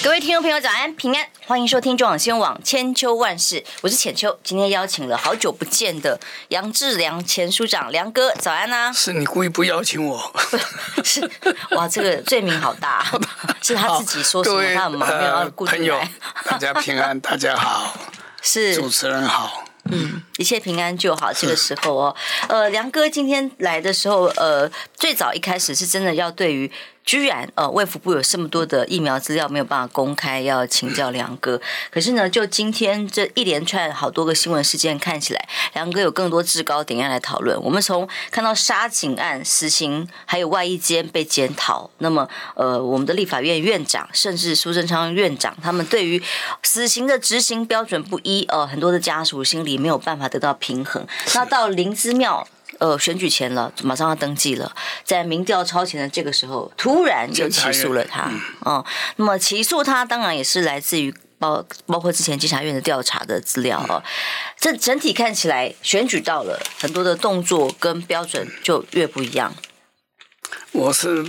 [0.00, 4.38] 各位听众朋友，早安平安，欢迎收听中广新闻网千秋万事，我是浅秋。
[4.44, 6.18] 今天邀请了好久不见的
[6.48, 8.92] 杨志良前署长梁哥，早安啊！
[8.92, 10.32] 是你故意不邀请我？
[11.04, 11.28] 是
[11.72, 13.04] 哇，这个罪名好大，
[13.60, 16.00] 是他自己说什么，他很忙，没有要顾朋友，
[16.44, 17.98] 大家平安，大家好，
[18.40, 19.64] 是主持人好。
[19.90, 21.32] 嗯，一切平安就好。
[21.32, 22.16] 这个时候哦，
[22.48, 26.70] 呃，梁哥今天来的时候，呃，最早一开始是真的要对于。
[27.08, 31.58] 居然呃，卫福部有这么多的疫苗资料没有办法公开，要请教梁哥。
[31.90, 37.58] 可是呢，就今天这一连串好多个新闻事件看起来，梁哥有更多制高点要来讨论。
[37.62, 46.22] 我们从看到杀警案死刑，还有外衣监被检讨，那么呃，我们的立法院院长甚至苏贞昌院长，他们对于
[46.62, 51.06] 死刑的执行标准不一，呃，很多的家属心里没有办法得到平衡。
[51.34, 52.46] 那到林姿妙。
[52.78, 58.30] 呃，选举前了，马上要登记了，在民调超前的这个时候，突然就起诉了他。
[58.30, 58.84] 嗯，嗯，
[59.16, 64.02] 那么起诉他，当然也是来自于包包括之前监察院的调查的资料哦。
[64.56, 69.54] 这整体看起来，选举到了，很多的动作跟标准就越不一样。
[70.70, 71.26] 我是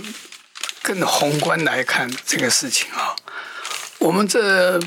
[0.82, 3.16] 更宏观来看这个事情啊，
[3.98, 4.80] 我们这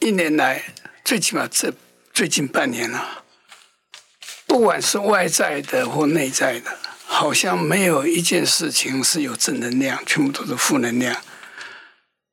[0.00, 0.64] 一年来，
[1.04, 1.72] 最起码这
[2.14, 3.21] 最近半年了。
[4.52, 11.16] 不管是外在的或内在的，好像没有一件事情是有正能量，全部都是负能量。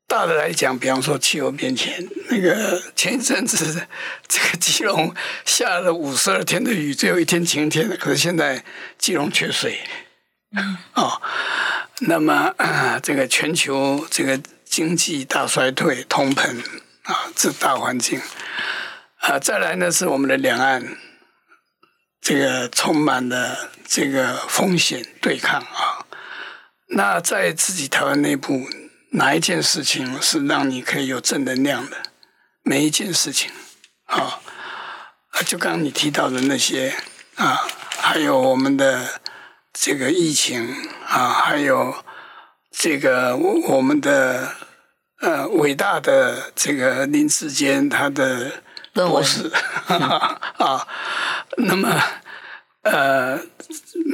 [0.06, 3.86] 大的来讲，比方说气候变迁，那个前一阵子
[4.28, 5.14] 这个基隆
[5.46, 8.62] 下了五十二天的雨，最后一天晴天，可是现在
[8.98, 9.78] 基隆缺水。
[10.92, 11.22] 哦，
[12.00, 16.60] 那么啊，这个全球这个经济大衰退、通膨
[17.04, 18.20] 啊，这大环境
[19.20, 20.98] 啊，再来呢是我们的两岸。
[22.20, 26.04] 这个充满了这个风险对抗啊，
[26.88, 28.68] 那在自己台湾内部，
[29.12, 31.96] 哪一件事情是让你可以有正能量的？
[32.62, 33.50] 每一件事情
[34.04, 34.40] 啊，
[35.30, 36.94] 啊，就刚刚你提到的那些
[37.36, 37.66] 啊，
[37.98, 39.20] 还有我们的
[39.72, 40.76] 这个疫情
[41.06, 42.04] 啊，还有
[42.70, 44.54] 这个我们的
[45.20, 48.62] 呃伟大的这个林志坚他的。
[48.92, 49.48] 博士
[49.86, 50.86] 啊，
[51.56, 52.02] 那么
[52.82, 53.40] 呃，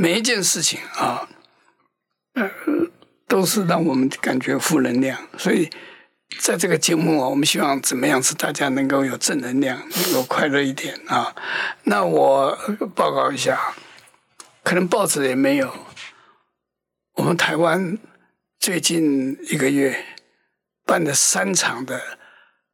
[0.01, 1.29] 每一件事情啊，
[2.35, 2.51] 呃，
[3.29, 5.29] 都是让我们感觉负能量。
[5.39, 5.71] 所以
[6.41, 11.35] 在这个节目啊，我们希望怎么样使大家能够有正能量，能够快乐一点啊。
[11.85, 12.57] 那我
[12.95, 13.75] 报告一下，
[14.63, 15.73] 可能报纸也没有。
[17.15, 17.99] 我们台湾
[18.59, 20.05] 最近一个月
[20.85, 22.19] 办了三场的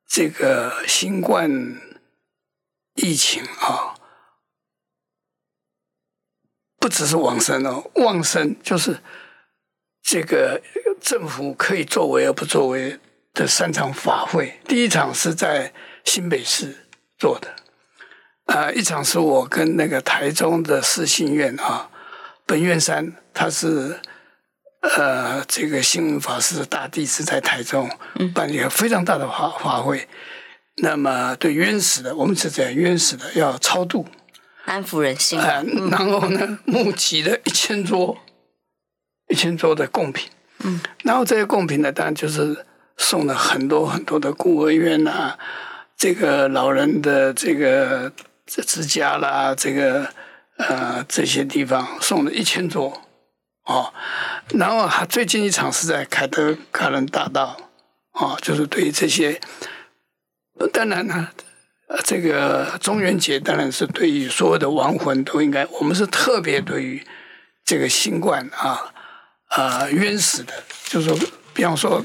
[0.09, 1.81] 这个新冠。
[2.95, 3.95] 疫情啊，
[6.83, 8.99] 不只是往生哦，往生就是
[10.03, 10.61] 这个
[11.01, 12.99] 政府可以作为而不作为
[13.33, 14.59] 的三场法会。
[14.67, 15.73] 第一场是在
[16.05, 17.55] 新北市做的，
[18.47, 21.89] 啊，一场是我跟那个台中的四信院啊，
[22.45, 24.01] 本院山，他是
[24.81, 27.89] 呃这个星云法师的大弟子，在台中
[28.35, 30.09] 办一个非常大的法法会。
[30.79, 34.05] 那么，对冤死的，我们是这样，冤死的要超度，
[34.65, 35.39] 安抚人心。
[35.39, 38.19] 啊，然后呢，募集了一千桌，
[39.29, 40.31] 一千桌的贡品。
[40.65, 42.65] 嗯，然后这些贡品呢，当然就是
[42.97, 45.39] 送了很多很多的孤儿院啊，
[45.97, 48.13] 这个老人的这个
[48.47, 50.13] 这之家啦，这个
[50.59, 53.03] 呃这些地方送了一千桌
[53.65, 53.93] 哦。
[54.51, 57.57] 然后还最近一场是在凯德格兰大道
[58.13, 59.41] 哦，就是对于这些。
[60.73, 61.31] 当然呢，
[62.05, 67.05] 这个中元节当然是对于所有的亡魂都应该，我们是特别对于
[67.65, 68.93] 这个新冠啊
[69.51, 70.53] 呃冤死的，
[70.85, 72.03] 就是说，比方说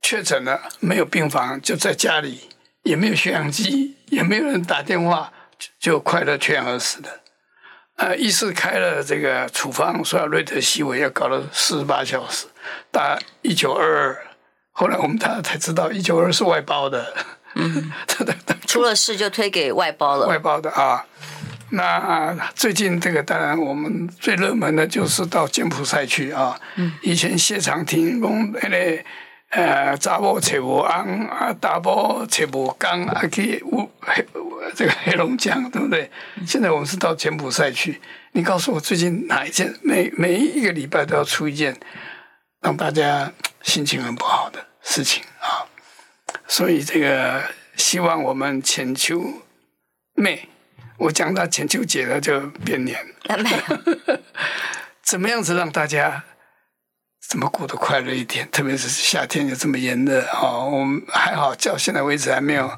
[0.00, 2.50] 确诊了没有病房，就在家里，
[2.82, 5.32] 也没有血氧机，也没有人打电话，
[5.78, 7.20] 就快乐缺氧而死的。
[7.96, 12.46] 呃，医师开了这个处方，说要瑞德西韦，要搞了四十八小时，
[12.90, 14.26] 打一九二二。
[14.72, 17.14] 后来我们大家才知道，一九二是外包的。
[17.54, 17.92] 嗯，
[18.72, 20.26] 出了事就推给外包了。
[20.26, 21.04] 外包的啊，
[21.72, 26.58] 那最近这个当然我们最热门的就是到柬埔寨去啊。
[27.02, 29.02] 以前谢长廷讲那个
[29.50, 33.62] 呃，查某找无翁啊，大某找无工啊，去
[34.00, 34.26] 黑
[34.74, 36.10] 这个黑龙江，对不对？
[36.46, 38.00] 现在我们是到柬埔寨去。
[38.32, 39.78] 你告诉我最近哪一件？
[39.82, 41.78] 每每一个礼拜都要出一件，
[42.62, 43.30] 让大家
[43.60, 45.68] 心情很不好的事情啊。
[46.48, 47.42] 所以这个
[47.82, 49.42] 希望我们浅秋
[50.14, 50.48] 妹，
[50.98, 53.04] 我讲到浅秋姐了就变脸。
[53.28, 54.16] 没有。
[55.02, 56.22] 怎么样子让大家
[57.28, 58.48] 怎么过得快乐一点？
[58.52, 60.60] 特别是夏天又这么炎热啊！
[60.60, 62.70] 我们还好，到现在为止还没有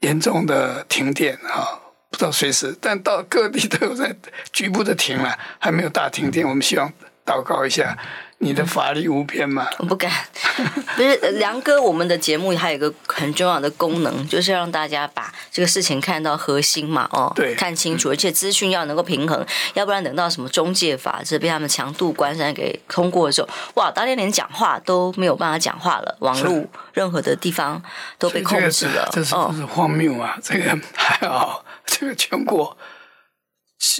[0.00, 1.78] 严重的停电啊，
[2.10, 4.16] 不知道随时，但到各地都有在
[4.52, 6.48] 局部的停了，还没有大停电。
[6.48, 6.90] 我们希望
[7.26, 7.96] 祷告一下。
[8.42, 9.68] 你的法力无边吗？
[9.78, 10.10] 我不敢，
[10.96, 26.64] 不是梁哥，我们的节目还有一个很重要的功能，就是要让大家把这个事情看到核心嘛，哦，对，看清楚，而且资讯要能够平衡，要不然等到什么中介法这被他们强度关山给通过的时候，哇，当天连讲话都没有办法讲话了，网络
[26.94, 27.82] 任何的地方
[28.18, 30.38] 都被控制了，这是这是荒谬啊！
[30.42, 32.74] 这个还好，这个全国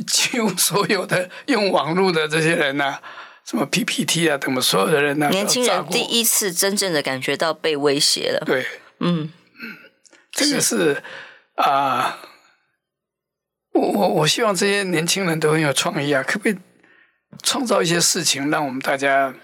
[0.07, 3.03] 几乎所有的用网络的这些人呢、啊。
[3.45, 5.31] 什么 PPT 啊，等我们所有的人呢、啊？
[5.31, 8.43] 年轻人第一次真正的感觉到被威胁了。
[8.47, 8.67] 对，
[9.01, 9.33] 嗯
[9.63, 9.77] 嗯，
[10.33, 11.03] 这个是
[11.57, 12.19] 啊，
[13.73, 16.57] 我我我希望这些年轻人都很有创意啊，可不可以
[17.43, 19.35] 创造一些事情，让我们大家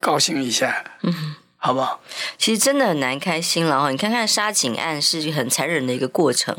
[0.00, 0.84] 高兴一下？
[1.02, 1.36] 嗯。
[1.60, 2.00] 好不好？
[2.38, 3.90] 其实真的很难开心了哈！
[3.90, 6.56] 你看看杀警案是很残忍的一个过程，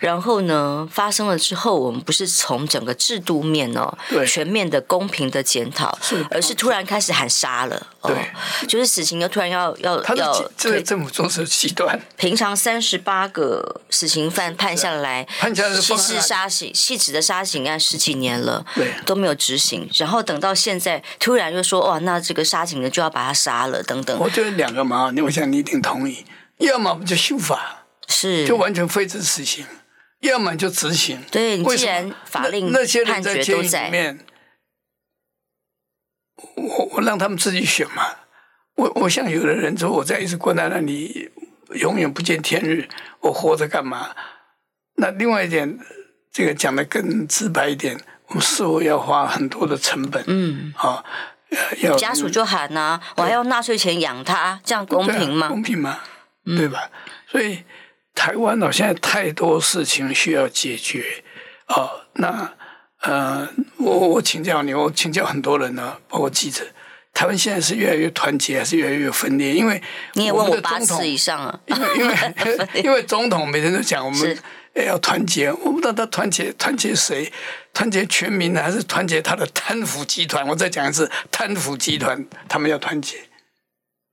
[0.00, 8.20] 然后呢，发生了之后，我们不是从整个制度面哦，对，全面的公平的检讨，是，而是突然开始喊杀了，对，哦、
[8.66, 12.00] 就是死刑又突然要要要，这个政府做事极端。
[12.16, 24.24] 平常三十八个死刑犯判下来，判下来细致杀刑细致的杀刑案十几年了，对，都没有执行，然后等到现在突然又说哇，那这个杀警的就要把他杀了，等等。
[24.24, 26.24] 我觉得两个嘛，我想你一定同意。
[26.58, 29.64] 要么就修法，是就完全废止死刑；
[30.20, 31.20] 要么就执行。
[31.30, 34.20] 对，既然法令那些人在监狱里面，
[36.56, 38.02] 我我让他们自己选嘛。
[38.76, 41.30] 我我像有的人说，我在一直关在那里，
[41.74, 42.88] 永远不见天日，
[43.20, 44.14] 我活着干嘛？
[44.96, 45.78] 那另外一点，
[46.32, 50.24] 这个讲的更直白一点，我们似乎要花很多的成本。
[50.26, 51.04] 嗯，好。
[51.98, 55.48] 家属就喊呐、啊，我还要纳税钱养他，这样公平吗？
[55.48, 56.00] 公平吗？
[56.44, 56.90] 对吧？
[56.92, 57.64] 嗯、所以
[58.14, 61.24] 台湾呢，现在太多事情需要解决
[61.68, 62.02] 哦。
[62.14, 62.52] 那
[63.02, 63.48] 呃，
[63.78, 66.64] 我我请教你，我请教很多人呢，包括记者，
[67.12, 69.54] 台湾现在是越来越团结，还是越来越分裂？
[69.54, 69.82] 因为
[70.14, 74.38] 你也问我八次以上啊，因为因为 因为总统每天都讲我们。
[74.82, 77.32] 要团结，我不知道他团结团结谁，
[77.72, 80.46] 团结全民呢，还是团结他的贪腐集团？
[80.48, 83.18] 我再讲一次，贪腐集团他们要团结。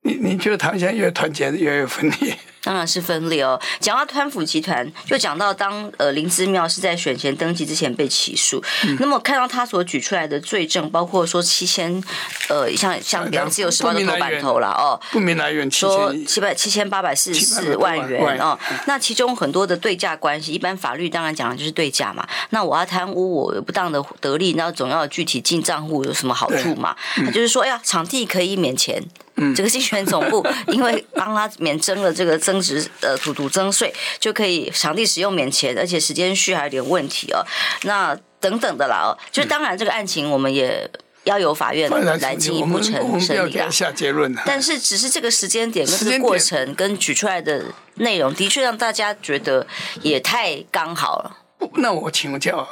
[0.03, 2.37] 你你觉得台湾现在越团结，越来越分裂？
[2.63, 3.59] 当然是分裂哦。
[3.79, 12.03] 讲到贪腐集团，就讲到当呃林之妙是在选前登记之前被起诉，嗯、那么看到他所举出来的罪证，包括说七千
[12.49, 22.27] 呃像像两自由时报的头版头了哦，不明来源，说七百七千八百四十四万元哦，那其中很多的对价关系，一般法律当然讲的就是对价嘛。
[22.51, 26.95] 那我要贪污，我有不当的得利，那总要具体进账户有什么好处嘛？
[27.17, 29.03] 嗯、那就是说，哎呀，场地可以免钱。
[29.41, 37.43] 嗯，这个竞选总部 因为帮他免征了这个增值呃土土增税，就可以场地使用免钱，而且时间序还有点问题哦。
[37.83, 40.89] 那等等的啦哦，就当然这个案情我们也
[41.23, 41.89] 要由法院
[42.19, 43.69] 来进一步审审理啊。
[43.69, 44.35] 下结论。
[44.45, 47.65] 但是只是这个时间点跟这个过程跟举出来的
[47.95, 49.65] 内容，的确让大家觉得
[50.01, 51.37] 也太刚好了。
[51.75, 52.67] 那我请教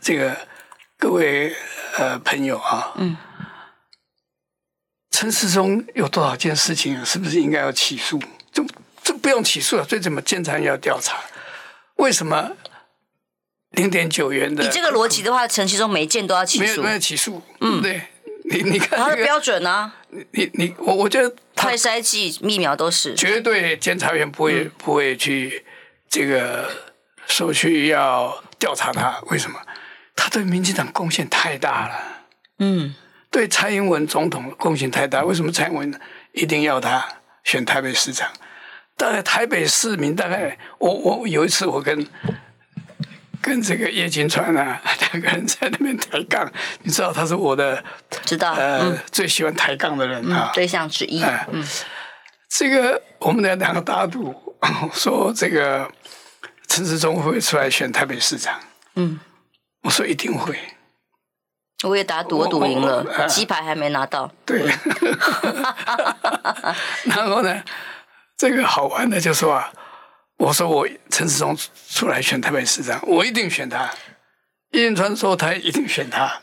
[0.00, 0.36] 这个
[0.98, 1.54] 各位
[1.96, 3.16] 呃朋友啊，嗯。
[5.18, 8.22] 陈世忠有多少件事情，是不是应该要起诉？
[8.52, 8.64] 这
[9.02, 11.18] 这不用起诉了，最怎么监察院要调查？
[11.96, 12.52] 为什么
[13.70, 14.62] 零点九元的？
[14.62, 16.64] 你这个逻辑的话，陈世忠每件都要起诉？
[16.64, 17.42] 没有没有起诉。
[17.60, 18.00] 嗯，对，
[18.44, 19.94] 你你看、这个、他的标准呢、啊？
[20.10, 25.64] 你你你，我我觉得快筛剂、疫苗都是绝对，监察员不会、嗯、不会去
[26.08, 26.70] 这个
[27.26, 29.20] 说去要调查他。
[29.30, 29.60] 为什么？
[30.14, 32.24] 他对民进党贡献太大了。
[32.60, 32.94] 嗯。
[33.30, 36.00] 对蔡英文总统贡献太大，为什么蔡英文
[36.32, 37.06] 一定要他
[37.44, 38.28] 选台北市长？
[38.96, 42.06] 大概台北市民大概，我我有一次我跟
[43.40, 44.82] 跟这个叶金川啊
[45.12, 46.50] 两个人在那边抬杠，
[46.82, 47.84] 你知道他是我的
[48.24, 51.22] 知道呃、嗯、最喜欢抬杠的人啊、嗯、对象之一。
[51.22, 51.64] 呃、嗯，
[52.48, 54.34] 这个我们的两个大赌
[54.92, 55.88] 说这个
[56.66, 58.58] 陈时中会不会出来选台北市长？
[58.96, 59.20] 嗯，
[59.82, 60.58] 我说一定会。
[61.84, 64.30] 我也打赌，我赌赢了，鸡排还没拿到。
[64.44, 64.62] 对，
[67.04, 67.62] 然后呢，
[68.36, 69.70] 这个好玩的就说啊，
[70.38, 71.56] 我说我陈世忠
[71.88, 73.88] 出来选台北市长，我一定选他。
[74.72, 76.40] 叶元川说他一定选他，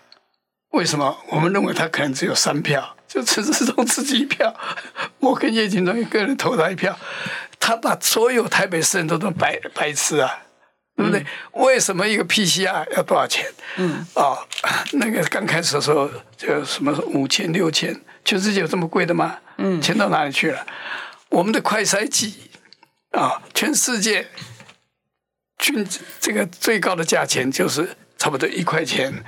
[0.71, 1.17] 为什么？
[1.29, 4.55] 我们认为他可能只有三票，就陈世忠自己一票，
[5.19, 6.97] 我跟叶锦川一个人投他一票。
[7.59, 10.43] 他把所有台北市人都当白白痴啊，
[10.95, 11.19] 对不对？
[11.19, 11.25] 嗯、
[11.63, 13.45] 为什么一个 PCR 要多少钱？
[13.77, 14.37] 嗯，哦，
[14.93, 19.37] 那个刚开始的时候就什么五千六千，全世界有这么贵的吗？
[19.57, 20.65] 嗯，钱到哪里去了？
[21.29, 22.49] 我们的快筛剂
[23.11, 24.27] 啊，全世界
[25.57, 25.85] 均
[26.19, 29.23] 这个最高的价钱就是差不多一块钱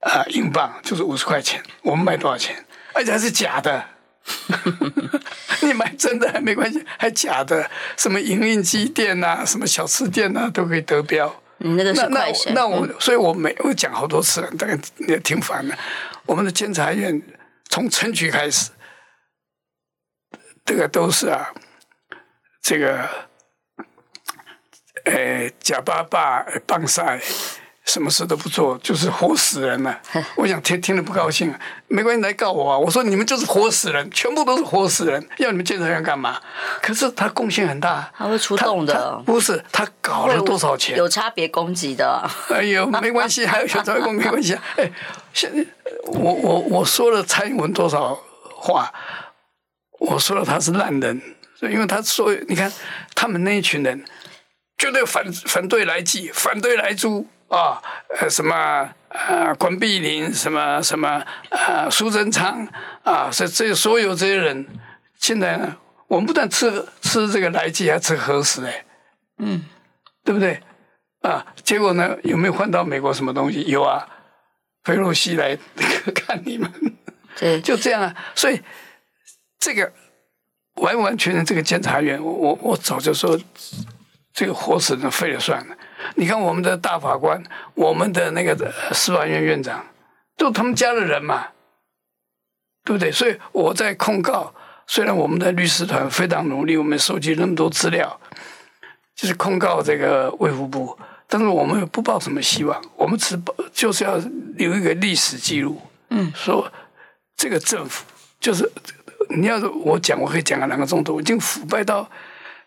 [0.00, 1.62] 啊，英镑就是五十块钱。
[1.82, 2.64] 我们卖多少钱？
[2.92, 3.84] 而且还是假的。
[5.62, 11.42] 你买真的还没关系，还假的，什么营运机店啊，什么小吃店啊，都可以得标。
[11.58, 12.52] 你那个是快筛。
[12.52, 15.76] 那我，所以我没我讲好多次了，大概也挺烦的。
[16.26, 17.20] 我们的监察院
[17.68, 18.70] 从陈菊开始，
[20.64, 21.52] 这个都是啊，
[22.62, 23.08] 这个，
[25.04, 27.20] 呃，假巴巴棒赛。
[27.90, 30.00] 什么事都不做，就是活死人 了。
[30.36, 31.52] 我想听听了不高兴，
[31.88, 32.78] 没关系，来告我啊！
[32.78, 36.40] 我说你们就是活死人，全部都是活死人，要你们监察院干嘛？
[36.80, 39.20] 可是他贡献很大，他会出动的。
[39.26, 40.96] 不是他搞了多少钱？
[40.96, 42.24] 有差别攻击的。
[42.50, 44.62] 哎呦， 没关系，还有有差别攻击没关系啊！
[44.76, 44.92] 哎，
[45.32, 45.66] 现在
[46.04, 48.16] 我我我说了蔡英文多少
[48.54, 48.92] 话？
[49.98, 51.20] 我说了他是烂人，
[51.62, 52.72] 因为他说你看
[53.16, 54.04] 他们那一群人
[54.78, 57.26] 绝对反反对莱剂，反对莱猪。
[57.50, 57.82] 啊，
[58.20, 62.66] 呃，什么呃，关碧玲，什么什么呃，苏贞昌
[63.02, 64.66] 啊，这这所有这些人，
[65.18, 65.76] 现在呢，
[66.06, 68.84] 我们不但吃吃这个来济，还吃核食哎，
[69.38, 69.64] 嗯，
[70.24, 70.62] 对不对？
[71.22, 73.62] 啊，结果呢，有没有换到美国什么东西？
[73.64, 74.08] 有啊，
[74.84, 75.58] 裴洛西来
[76.14, 76.72] 看你们，
[77.36, 78.14] 对，就这样啊。
[78.36, 78.62] 所以
[79.58, 79.92] 这个
[80.76, 83.36] 完完全全这个监察院，我我我早就说，
[84.32, 85.76] 这个活死人废了算了。
[86.14, 87.42] 你看我们的大法官，
[87.74, 89.86] 我们的那个司法院院长，
[90.36, 91.48] 都他们家的人嘛，
[92.84, 93.10] 对不对？
[93.12, 94.54] 所以我在控告，
[94.86, 98.20] 虽然我们的律师团非常努力，我们收集那么多资料，
[99.14, 103.40] 就是控告这个卫福部，但是我们不抱什么希望，我们只
[103.72, 104.16] 就是要
[104.56, 106.70] 留一个历史记录，嗯，说
[107.36, 108.04] 这个政府
[108.40, 108.70] 就是
[109.28, 112.08] 你要是我讲，我可以讲个两个钟头，已经腐败到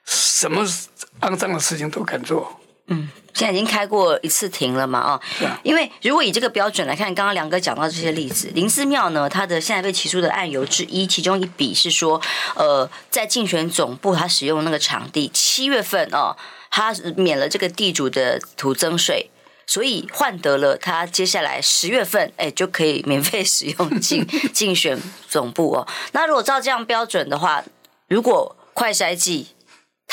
[0.05, 0.63] 什么
[1.21, 2.59] 肮脏的事情都敢做。
[2.87, 4.99] 嗯，现在已经开过一次庭了嘛？
[4.99, 5.21] 啊，
[5.63, 12.21] 因为如果以这个标准来看，刚刚梁哥讲到这些例子，林姿妙呢，他的现在被起诉的案由之一，其中一笔是说，
[12.55, 16.35] 呃，在竞选总部他使用那个场地，七月份哦，
[16.69, 19.29] 他免了这个地主的土增税，
[19.65, 25.87] 所以换得了他接下来十月份哎就可以免费使用竞 竞选总部哦。
[26.11, 27.63] 那如果照这样标准的话，
[28.09, 29.47] 如果快筛剂。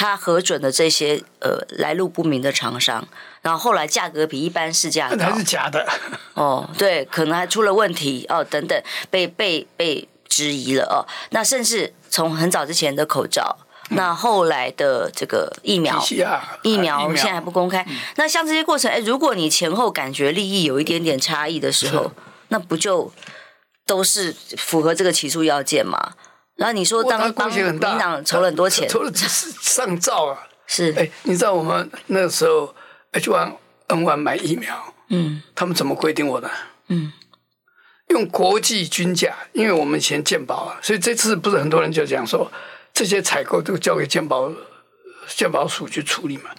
[0.00, 3.06] 他核准的这些呃来路不明的厂商，
[3.42, 5.86] 然后后来价格比一般市价高，还是假的
[6.32, 11.04] 哦，对，可能还出了问题哦，等等，被被被质疑了哦。
[11.32, 13.58] 那甚至从很早之前的口罩，
[13.90, 16.02] 嗯、那后来的这个疫苗，
[16.62, 17.84] 疫苗现在还不公开。
[17.86, 22.10] 嗯、那像这些过程，哎，如果你前后感觉利益有一点点差异的时候，
[22.48, 23.12] 那不就
[23.84, 26.14] 都是符合这个起诉要件吗？
[26.60, 30.46] 然后你说当当民进党筹了很多钱， 筹了上兆啊！
[30.66, 32.74] 是哎，你知道我们那个时候
[33.12, 33.54] H one
[33.86, 36.50] N one 买疫苗，嗯，他们怎么规定我的？
[36.88, 37.14] 嗯，
[38.08, 42.52] 用国际均价，因为我们以前健保啊，所以这次不是很多人就讲说
[42.92, 44.52] 这些采购都交给健保
[45.34, 46.50] 健保署去处理嘛？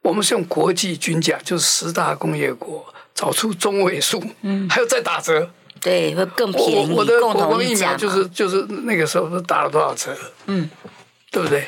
[0.00, 5.50] 我们是用国际均价，就是十大工业国找出中位数，嗯，还有再打折。
[5.82, 6.92] 对，会更便宜。
[6.92, 10.16] 我的国光疫苗就是就是那个时候是打了多少折？
[10.46, 10.70] 嗯，
[11.32, 11.66] 对不对？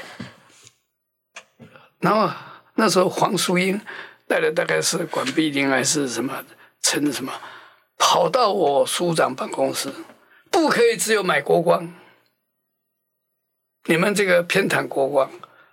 [1.98, 2.32] 然后
[2.76, 3.80] 那时候黄淑英
[4.28, 6.44] 带的大概是管碧玲还是什么
[6.80, 7.32] 陈什么，
[7.98, 9.92] 跑到我署长办公室，
[10.48, 11.92] 不可以只有买国光，
[13.86, 15.28] 你们这个偏袒国光，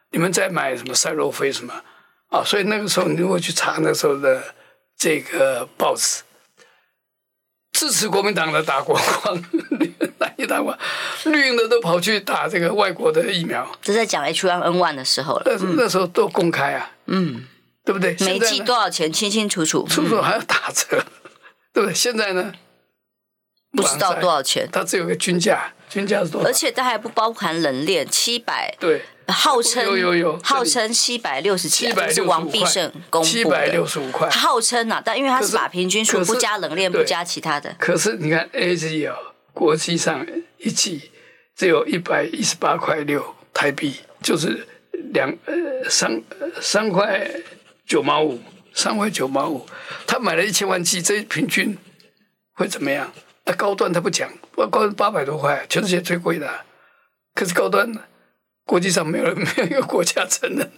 [0.10, 1.84] 你们在买什么赛洛菲什么
[2.30, 2.44] 啊？
[2.44, 4.56] 所以那个时候你如果去查那时候的
[4.98, 6.24] 这个报纸。
[7.72, 9.44] 支持国民党的打国光，
[10.20, 10.78] 打一打光，
[11.26, 13.70] 绿营的都跑去打这个外国的疫苗。
[13.82, 17.48] 这在讲 H1N1 的时候了，那那时候都公开啊，嗯，
[17.84, 18.16] 对不对？
[18.20, 21.06] 每剂多少钱，清清楚楚，出手还要打折，嗯、
[21.74, 21.94] 对不对？
[21.96, 22.54] 现在呢，
[23.72, 26.48] 不知道多少钱，它只有个均价，均价是多少？
[26.48, 29.02] 而且它还不包含冷链，七百对。
[29.28, 33.32] 号称有有有，号称七百六十七，是王必胜公布的。
[33.32, 37.76] 七百六十五块，号称啊，但因为他是把平均数不加冷链，不加其他的。
[37.80, 39.16] 可是你看，AZ 哦，
[39.54, 40.26] 国际上
[40.58, 41.12] 一季
[41.56, 44.68] 只有一百一十八块六台币，就是
[45.14, 46.22] 两呃三
[46.60, 47.30] 三块
[47.86, 48.40] 九毛五，
[48.74, 49.66] 三块九毛五。
[50.06, 51.78] 他买了一千万剂，这平均
[52.54, 53.14] 会怎么样？
[53.46, 56.48] 那高端他不讲，高端八百多块，全世界最贵的。
[57.34, 58.02] 可是高端呢？
[58.72, 60.72] 国际上没有 没有一个国家承认。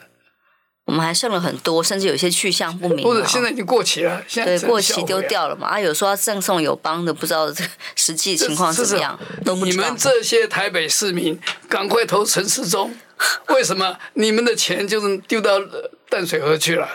[0.86, 3.06] 我们还剩了很多，甚至有些去向不明。
[3.06, 4.24] 或者，现在已经过期了。
[4.28, 5.68] 现在对，过期丢掉了嘛？
[5.68, 7.64] 啊，有说要赠送友邦的，不知道这
[7.96, 9.84] 实际情况怎么样，都不知道。
[9.84, 12.96] 你们这些台北市民，赶快投陈世忠。
[13.50, 14.00] 为什么？
[14.16, 15.62] 你们的钱就是丢到
[16.10, 16.90] 淡水河去了？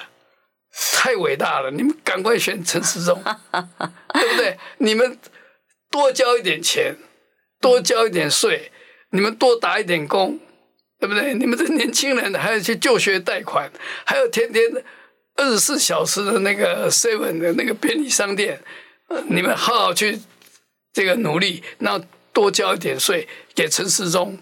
[0.93, 1.71] 太伟大了！
[1.71, 4.59] 你们赶快选陈世忠，对不对？
[4.79, 5.17] 你们
[5.93, 6.97] 多交一点钱，
[7.61, 8.73] 多交一点税，
[9.13, 10.41] 你们多打一点工。
[10.99, 11.35] 对不对？
[11.35, 13.71] 你们这年轻人还要去就学贷款，
[14.05, 14.65] 还有天天
[15.37, 18.61] 二十四小时的那个 seven 的那个便利商店，
[19.29, 20.21] 你们好好去
[20.93, 24.39] 这个努力，然后多交一点税给陈世忠，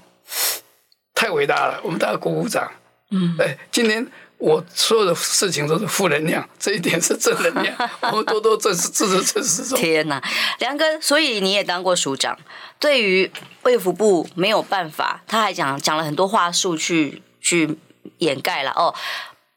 [1.14, 1.80] 太伟大了！
[1.82, 2.72] 我们大家鼓鼓掌。
[3.10, 4.06] 嗯，哎，今天。
[4.38, 7.74] 我所有的事情都是负能量，这一点是正能量。
[8.12, 9.78] 我们多多支持支持陈时中。
[9.78, 10.22] 天哪，
[10.58, 12.38] 梁哥，所以你也当过署长，
[12.78, 13.30] 对于
[13.62, 17.78] 卫福部没有办法，他还讲讲了很多话术去去
[18.18, 18.72] 掩盖了。
[18.72, 18.94] 哦，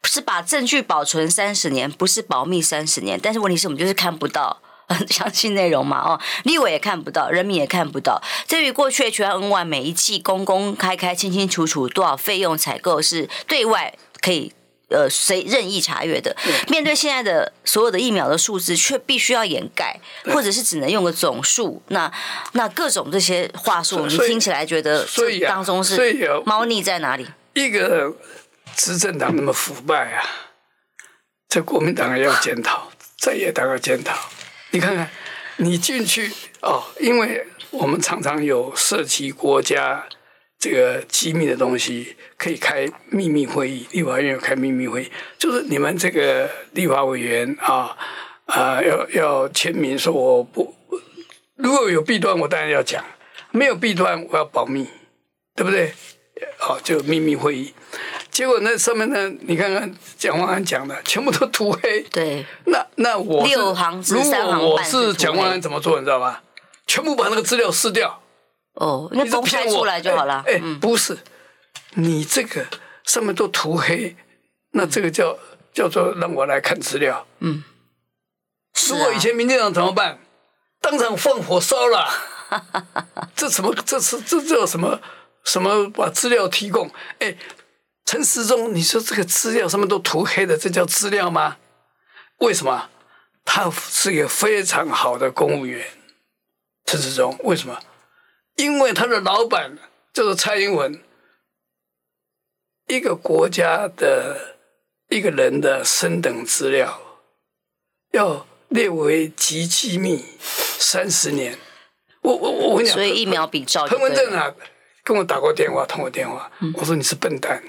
[0.03, 3.19] 是把证据保存三十年，不是保密三十年。
[3.21, 5.99] 但是问题是我们就是看不到很 详细内容嘛。
[5.99, 8.21] 哦，立委也看不到，人民也看不到。
[8.47, 14.53] 对于过去 H1N1 每一季公公开开、清清楚楚多少费用采购是对外可以。
[14.89, 16.35] 呃，谁任意查阅的？
[16.67, 19.99] 面对现在的所有的疫苗的数字，却必须要掩盖，
[20.33, 21.81] 或者是只能用个总数。
[21.89, 22.11] 那
[22.53, 27.27] 那各种这些话术，你听起来觉得这当中是猫腻在哪里？
[27.53, 28.15] 一个
[28.75, 30.23] 执政党那么腐败啊，
[31.47, 34.17] 这国民党也要检讨，在野党要检讨。
[34.71, 35.09] 你看看，
[35.57, 36.31] 你进去
[36.61, 40.07] 哦，因为我们常常有涉及国家。
[40.59, 47.95] 这个机密的东西可以开秘密会议，立法院有开秘密会议，就是你们这个立法委员啊
[48.45, 50.75] 啊，要要签名说我不，
[51.55, 53.01] 如果有弊端，我当然要讲；
[53.51, 54.85] 没有弊端，我要保密，
[55.55, 55.93] 对不对？
[56.57, 57.73] 好，就秘密会议。
[58.29, 62.01] 结果那上面呢，你看看蒋万安讲的，全部都涂黑。
[62.11, 66.43] 对，那那我六行如果我是蒋万安怎么做，你知道吧？
[66.85, 68.18] 全部把那个资料撕掉。
[68.79, 70.41] 哦，那公开出来就好了。
[70.47, 71.17] 哎，不是，
[71.95, 72.65] 你这个
[73.03, 74.15] 上面都涂黑，
[74.71, 75.37] 那这个叫
[75.73, 77.27] 叫做让我来看资料。
[77.39, 77.63] 嗯，
[78.89, 80.11] 如果以前民进党怎么办？
[80.11, 80.17] 啊、
[80.79, 82.09] 当场放火烧了。
[83.35, 83.75] 这什么？
[83.85, 85.01] 这是这叫什么？
[85.43, 86.89] 什么把资料提供？
[87.19, 87.35] 哎，
[88.05, 91.57] 陈时中，你说这个资料上面都涂黑的，这叫资料吗？
[92.37, 92.89] 为什么？
[93.43, 95.85] 他是一个非常好的公务员，
[96.85, 97.77] 陈时中，为什么？
[98.59, 99.77] 因为他的老板
[100.11, 101.01] 就是蔡英文，
[102.87, 104.57] 一个国家的
[105.07, 107.01] 一个人的升等资料
[108.11, 111.57] 要列为极机密三十年。
[112.19, 113.87] 我我我跟你讲，所以疫苗比照。
[113.87, 114.53] 彭文正啊，
[115.05, 117.63] 跟我打过电话，通过电话，我说你是笨蛋。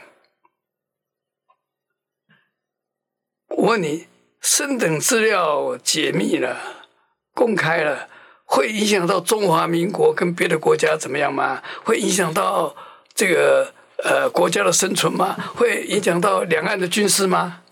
[3.51, 4.09] 我问你，
[4.41, 6.89] 升等资料解密了，
[7.33, 8.10] 公开了。
[8.53, 11.63] 会影响到中华民国跟别的国家怎么样吗？
[11.85, 12.75] 会影响到
[13.15, 15.37] 这个呃国家的生存吗？
[15.55, 17.63] 会影响到两岸的军事吗？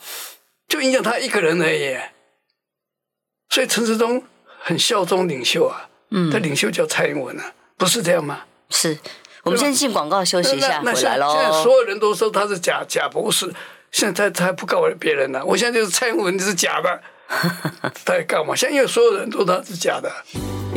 [0.68, 1.96] 就影响他一个人而已。
[3.50, 4.22] 所以陈时中
[4.60, 8.42] 很效忠领袖啊，嗯，他领袖叫蔡英文啊，不是这样吗？
[8.70, 8.96] 是，
[9.42, 11.34] 我们先进广告休息一下，回来喽。
[11.34, 13.52] 现在所有人都说他是假假博士，
[13.90, 15.44] 现在他他不告别人了。
[15.44, 17.02] 我现在就是蔡英文是假的，
[17.82, 18.54] 他在干嘛？
[18.54, 20.12] 现在因为所有人都说他是假的。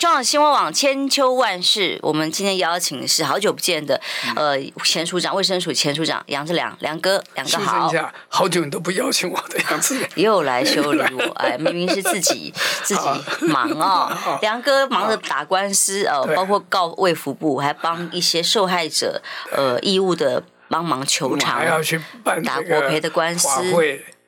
[0.00, 4.00] 中央新闻网千秋万世，我们今天邀请的是好久不见的，
[4.34, 7.92] 呃，前署长卫生署前署长杨志良，梁哥，梁哥好。
[8.26, 12.50] 好久你都不邀请我的杨志良， 又来修理我， 哎，明明是自己
[12.82, 13.02] 自己
[13.42, 14.38] 忙哦。
[14.40, 19.20] 梁哥忙着打官司哦，包括告卫福部，还帮一些受害者
[19.52, 23.48] 呃义务的帮忙求偿，还要去办打国赔的官司，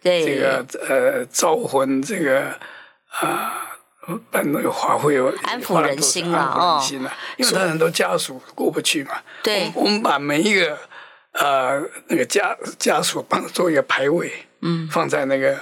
[0.03, 0.27] 对。
[0.27, 2.59] 这个呃招魂这个
[3.09, 3.71] 啊。
[4.31, 6.85] 办那个花会，安抚人心了哦，
[7.37, 9.13] 因为他很多家属过不去嘛。
[9.43, 10.77] 对，我们把每一个
[11.33, 15.55] 呃那个家家属帮他做一个牌位，嗯，放在那个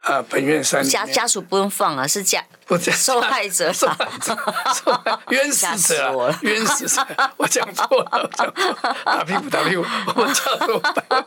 [0.00, 9.84] 啊、呃，本院三家家属不用放啊，是家不 受害者，受害者，冤死者了，冤死者，我讲错了，我讲错，打屁股打屁股，
[10.16, 10.82] 我叫做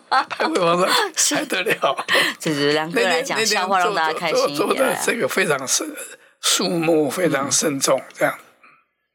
[0.09, 0.79] 还会往
[1.15, 2.05] 上还得了？
[2.39, 4.57] 这是两个人来讲笑话，让大家开心一点。
[4.57, 5.87] 做的这个非常慎，
[6.45, 8.37] 肃穆非常慎重，这样。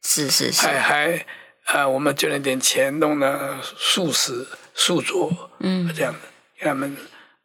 [0.02, 1.26] 是是是，还还
[1.66, 6.18] 呃，我们捐了点钱，弄了素食素桌，嗯，这样的
[6.58, 6.96] 给他们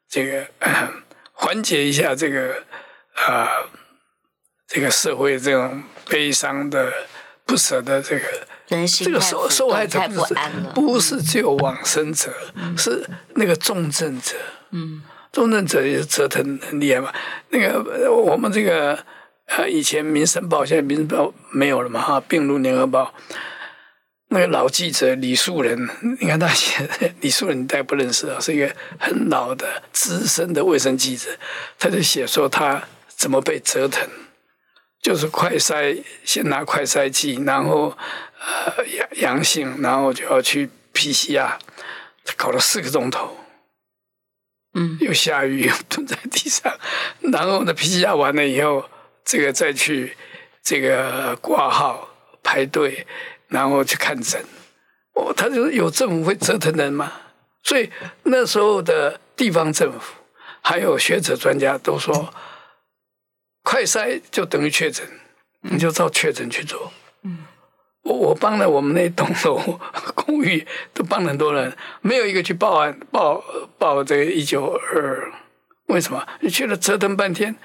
[0.09, 0.47] 这个。
[1.37, 2.63] 缓解一下这个
[3.13, 3.47] 啊、呃，
[4.69, 6.89] 这个社会这种悲伤的、
[7.45, 8.25] 不舍的这个
[8.69, 10.35] 人心，这个受受害者不是
[10.73, 14.37] 不是只有往生者，嗯、是那个重症者。
[14.71, 17.13] 嗯，重症者也是折腾很厉害嘛。
[17.49, 18.97] 那个我们这个
[19.45, 23.13] 呃， 以前《民生报》现在《民生报》没有了嘛哈，《并录联合报》。
[24.29, 25.87] 那个老记者李树人，
[26.19, 31.29] 你看他写的李树人，你大概不认识啊，是一个很老的资深的卫生记者，
[31.77, 34.09] 他就写说他怎么被折腾，
[34.99, 37.95] 就是快筛，先拿快筛剂，然后
[38.39, 41.51] 呃阳阳性，然后就要去 PCR，
[42.35, 43.37] 搞了四个钟头，
[44.73, 46.75] 嗯，又下雨又蹲在地上，
[47.31, 48.89] 然后呢 PCR 完了以后，
[49.25, 50.15] 这个再去
[50.63, 52.07] 这个挂号
[52.41, 53.05] 排队。
[53.47, 54.43] 然后去看诊，
[55.13, 57.11] 哦，他就有政府会折腾人吗？
[57.61, 57.89] 所以
[58.23, 60.15] 那时候的地方政府
[60.61, 62.33] 还有学者专家都说，
[63.61, 65.07] 快筛就等于确诊，
[65.61, 66.91] 你就照确诊去做。
[67.21, 67.45] 嗯，
[68.01, 69.79] 我我帮了我们那栋楼
[70.15, 73.43] 公寓，都帮了很多人，没有一个去报案报
[73.77, 75.31] 报这个一九二，
[75.85, 76.27] 为什么？
[76.41, 77.55] 你去了折腾半天，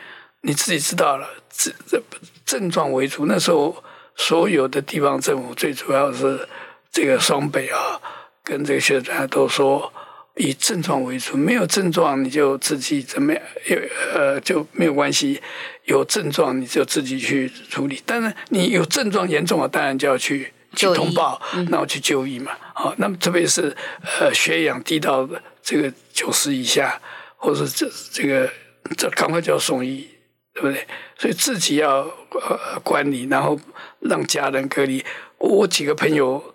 [0.42, 2.03] 你自己知道了，这这
[2.44, 3.83] 症状为主，那时候。
[4.16, 6.46] 所有的地方政府最主要是
[6.92, 7.98] 这个双北啊，
[8.44, 9.90] 跟这个学者都说
[10.35, 13.79] 以症状为主，没有症状你就自己怎么样，有
[14.12, 15.40] 呃就没有关系；
[15.85, 18.03] 有症状你就自己去处理。
[18.05, 22.53] 当然你有症状严重了，当然就要去去通报，然后去就医嘛。
[22.74, 23.74] 好，那么特别是
[24.18, 25.26] 呃血氧低到
[25.62, 27.00] 这个九十以下，
[27.38, 28.50] 或者这这个
[28.98, 30.07] 这赶快就要送医，
[30.54, 30.86] 对不对？
[31.18, 33.58] 所以自己要呃管理，然后。
[34.02, 35.04] 让家人隔离，
[35.36, 36.54] 我几个朋友，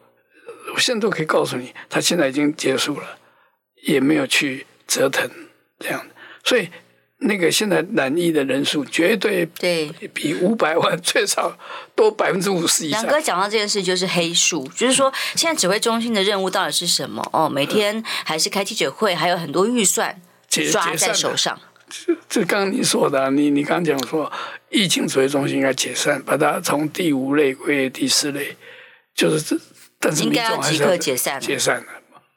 [0.74, 3.20] 我现在都可以告诉你，他现在已经结束了，
[3.84, 5.30] 也没有去折腾
[5.78, 6.08] 这样，
[6.44, 6.68] 所以
[7.20, 11.56] 那个现在染疫的人数绝对对比五百万最少
[11.94, 13.04] 多百分之五十以上。
[13.04, 17.24] 杨哥讲到这件事就是黑数，就是说现在指挥中心的任务到底是什么？
[17.32, 20.20] 哦，每天还是开记者会，还有很多预算
[20.72, 21.62] 抓在手上。
[22.28, 24.32] 这刚刚你说的，你你刚讲说，
[24.70, 28.56] 疫情指挥中心应该解散，把它从第五类归为第四类，
[29.14, 29.58] 就是这，
[30.00, 31.86] 但是应该要即刻解散，解散了，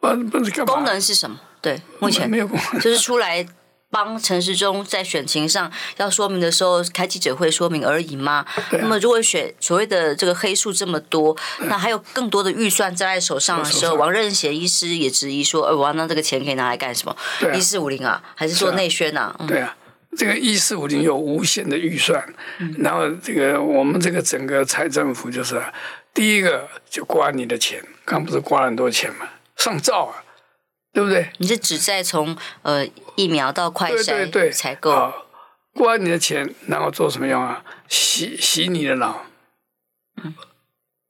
[0.01, 0.75] 不不是干嘛？
[0.75, 1.41] 功能是什么？
[1.61, 3.47] 对，目前没有功能，就是出来。
[3.91, 8.45] 帮陈时中在选情上要说明的时候开记者会说明而已吗？
[8.55, 17.17] 啊、那么如果选所谓的这个黑数这么多，那还有更多的预算在手上的时候，王任贤医师也质疑说：“呃，我那这个钱可以拿来干什么？
[17.55, 19.75] 一四五零啊，还是做内宣啊？”对啊，
[20.17, 22.23] 这个一四五零有无限的预算，
[22.79, 25.63] 然后这个我们这个整个财政府就是
[26.13, 29.27] 第一个就刮你的钱，刚不是刮了很多钱嘛？
[29.57, 30.23] 上兆啊！
[30.99, 31.31] 对不对？
[31.39, 32.85] 你是只在从呃
[33.15, 35.13] 疫苗到快筛采购，
[35.75, 37.63] 花你的钱，然后做什么用啊？
[37.87, 39.25] 洗洗你的脑，
[40.17, 40.35] 嗯，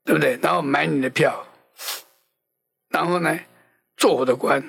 [0.05, 0.37] 对不对？
[0.43, 1.47] 然后买你的票，
[2.89, 3.39] 然后呢，
[3.97, 4.63] 做我的官。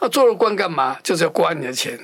[0.00, 0.98] 啊，做了官干嘛？
[1.00, 1.96] 就是要刮你的钱。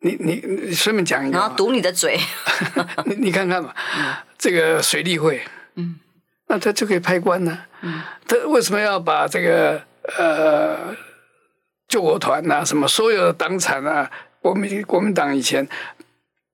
[0.00, 2.18] 你你你顺便讲一个，然后堵你的嘴。
[3.04, 6.00] 你你看看嘛，嗯、这个水利会，嗯，
[6.46, 7.68] 那他就可以派官呢、啊。
[7.82, 9.82] 嗯，他为什么要把这个
[10.16, 10.96] 呃？
[11.88, 15.66] 救国团呐，什么所有的党产啊，国民国民党以前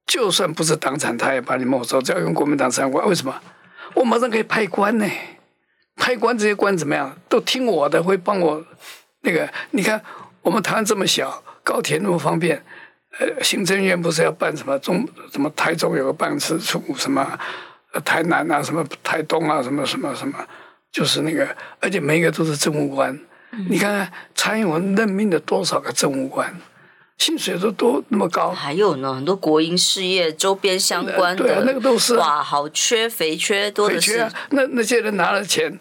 [0.06, 3.06] 就算不是党产，他也把你没收，只要用国民党相关。
[3.08, 3.34] 为什么？
[3.94, 5.06] 我马上可以派官呢？
[5.96, 7.16] 派官这些官怎么样？
[7.28, 8.64] 都听我的，会帮我
[9.20, 9.48] 那个。
[9.70, 10.00] 你看
[10.42, 12.62] 我们台湾这么小，高铁那么方便，
[13.18, 17.38] 呃，行政院不是要办什么中什么台中有个办事处，什么
[18.04, 20.38] 台南啊，什么台东啊，什么什么什么，
[20.92, 21.48] 就是那个，
[21.80, 23.18] 而且每一个都是政务官。
[23.68, 26.60] 你看看蔡英文任命的多少个政务官，
[27.18, 28.50] 薪水都多那么高。
[28.50, 34.12] 还有呢，很多国营事业周边相关的，对啊，那个都是哇，好缺肥缺多的是。
[34.12, 35.78] 肥缺啊，那那些人拿了钱，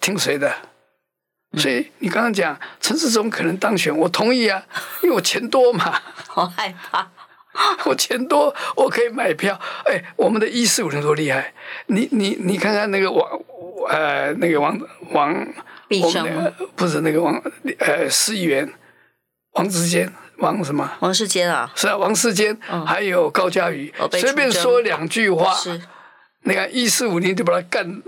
[0.00, 0.52] 听谁的？
[1.58, 4.62] 所以你刚刚讲陈世忠可能当选，我同意啊，
[5.02, 6.00] 因为我钱多嘛。
[6.26, 7.10] 好害怕，
[7.86, 9.58] 我钱多，我可以买票。
[9.84, 11.54] 哎，我们的一四五零多厉害！
[11.86, 13.26] 你你你看看那个王，
[13.88, 14.78] 呃，那个王
[15.12, 15.46] 王。
[15.88, 17.40] 我们那个不是那个王
[17.78, 18.68] 呃，市议员
[19.52, 20.90] 王志坚王什么？
[21.00, 25.80] 王世坚啊，是啊，王世坚，嗯、还有高嘉瑜，哦、随便说两句话，是
[26.42, 28.02] 你看一四五零就把他干，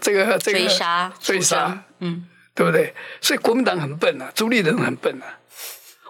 [0.00, 2.94] 这个这个追杀追杀，嗯，对不对？
[3.20, 5.38] 所以国民党很笨啊，朱立伦很笨啊。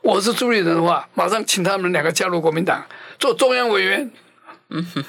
[0.02, 2.84] 我是朱立伦的话，马上请他们两个加入国民党
[3.18, 4.10] 做中央委员。
[4.70, 5.04] 嗯哼，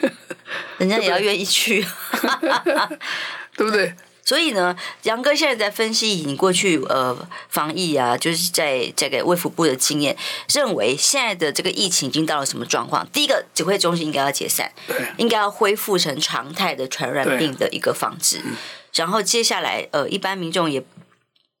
[0.78, 1.82] 人家也要愿意去，
[3.56, 3.94] 对不对？
[4.26, 7.16] 所以呢，杨哥现在在分析你过去呃
[7.48, 10.14] 防疫啊，就是在这个卫福部的经验，
[10.52, 13.08] 认为现在的这个疫情已经到了什么状况？
[13.10, 18.42] 第一个，指挥中心应该要解散，对，应该要恢复成常态的传染病的一个防治。
[18.92, 20.84] 然后接下来呃，一般民众也。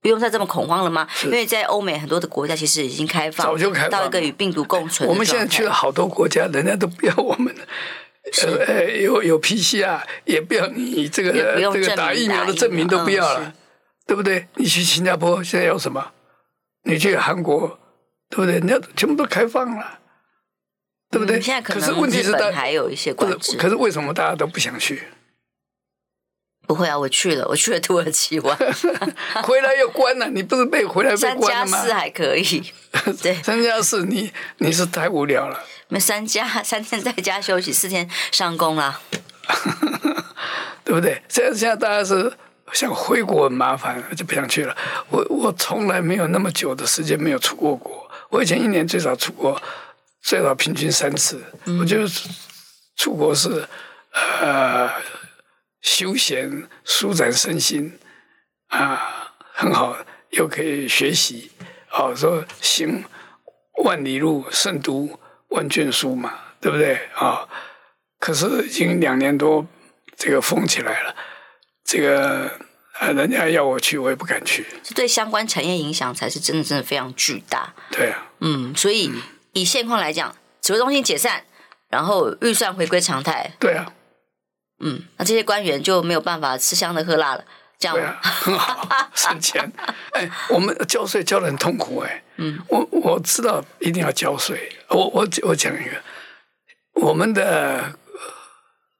[0.02, 1.08] 不用再这么恐慌了吗？
[1.24, 5.08] 因为在欧美很多的国家其实已经开放，早就开放到一个与病毒共存。
[5.08, 7.62] 我们现在去了好多国家，人家都不要我们了。
[8.66, 11.32] 呃，有有 PCR，也不要你这个
[11.72, 13.52] 这个打疫苗的证明都不要了，嗯、
[14.06, 14.48] 对不对？
[14.56, 16.12] 你去新加坡现在要什么？
[16.82, 17.78] 你去韩国，
[18.28, 18.54] 对不对？
[18.54, 20.00] 人家全部都开放了，
[21.10, 21.38] 对不对？
[21.38, 23.56] 嗯、现在可是问题是还有一些关系。
[23.56, 25.04] 可是为什么大家都不想去？
[26.66, 28.56] 不会啊，我去了，我去了土耳其玩，
[29.44, 30.28] 回来又关了。
[30.30, 31.78] 你不是被回来被关了吗？
[31.78, 32.72] 三加四还可以，
[33.22, 35.62] 对，三加四，你你是太无聊了。
[35.88, 39.00] 没三加 三天在家休息，四天上工了，
[40.84, 41.22] 对不对？
[41.28, 42.32] 这样现在大家是
[42.72, 44.76] 想回国很麻烦，就不想去了。
[45.08, 48.10] 我我从来没有那么久的时间没有出过国。
[48.30, 49.60] 我以前一年最少出国，
[50.22, 51.42] 最少平均三次。
[51.64, 52.08] 嗯、我觉得
[52.96, 53.68] 出国是
[54.40, 54.90] 呃。
[55.82, 57.96] 休闲、舒展身心
[58.70, 59.96] 啊，很好，
[60.30, 61.52] 又可以学习。
[61.86, 63.04] 好、哦、说行
[63.84, 67.48] 万里路，胜读万卷书嘛，对不对啊、哦？
[68.18, 69.66] 可是已经两年多，
[70.16, 71.14] 这个封起来了，
[71.84, 72.58] 这个
[73.14, 74.66] 人家要我去，我也不敢去。
[74.82, 77.74] 这对相关产业影响才是真的，真的非常巨大。
[77.90, 79.12] 对啊，嗯，所以
[79.52, 81.44] 以现况来讲，指挥中心解散，
[81.88, 83.52] 然后预算回归常态。
[83.58, 83.92] 对啊。
[84.78, 87.44] 嗯，那这些官员就没有办法吃香的喝辣了，
[87.78, 89.70] 这样对啊，很好 省钱。
[90.12, 92.22] 哎，我们交税交的很痛苦哎。
[92.36, 94.72] 嗯，我我知道一定要交税。
[94.88, 95.90] 我我我讲一个，
[96.94, 97.92] 我们的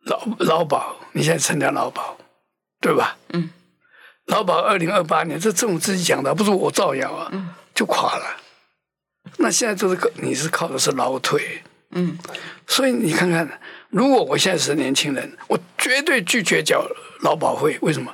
[0.05, 2.19] 劳劳保，你现在参加劳保，
[2.81, 3.17] 对吧？
[3.33, 3.51] 嗯，
[4.27, 7.29] 劳保二零二八年，这政府自己讲的，不是我造谣啊。
[7.33, 8.37] 嗯，就垮了。
[9.39, 11.62] 那现在就是你是靠的是劳退。
[11.91, 12.19] 嗯，
[12.67, 13.61] 所以你看看。
[13.91, 16.87] 如果我现在是年轻人，我绝对拒绝缴
[17.21, 17.79] 劳保费。
[17.81, 18.12] 为什么？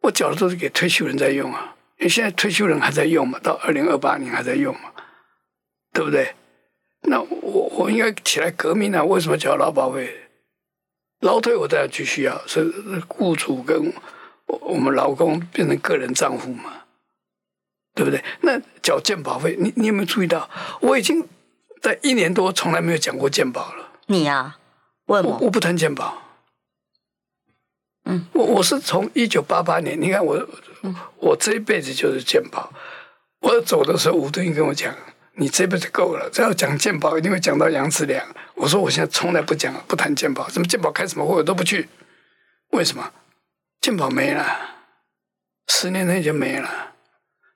[0.00, 4.90] 我缴的都是给退休人在用啊，因为现在退休人还在用嘛，到二零二八年还在用嘛，
[5.92, 6.34] 对不对？
[7.02, 9.02] 那我我应该起来革命啊！
[9.02, 10.28] 为什么缴劳保费？
[11.20, 12.70] 劳退我当然继续要，所以
[13.08, 13.92] 雇主跟
[14.46, 16.82] 我们劳工变成个人账户嘛，
[17.94, 18.22] 对不对？
[18.42, 20.48] 那缴健保费，你你有没有注意到？
[20.80, 21.26] 我已经
[21.80, 23.92] 在一年多从来没有讲过健保了。
[24.06, 24.58] 你呀、啊？
[25.06, 26.29] 我我不谈健保，
[28.10, 30.48] 嗯，我我是从一九八八年，你看我，
[31.18, 32.72] 我这一辈子就是健保。
[33.40, 34.92] 我走的时候，吴敦义跟我讲
[35.38, 41.88] ：“你这辈子够了，只要讲健保，一定会讲到杨子良。”我说：“我现在从来不讲，不谈健保，什么健保开什么会我都不去。
[42.70, 43.12] 为什么？
[43.80, 44.44] 健保没了，
[45.68, 46.68] 十年内就没了。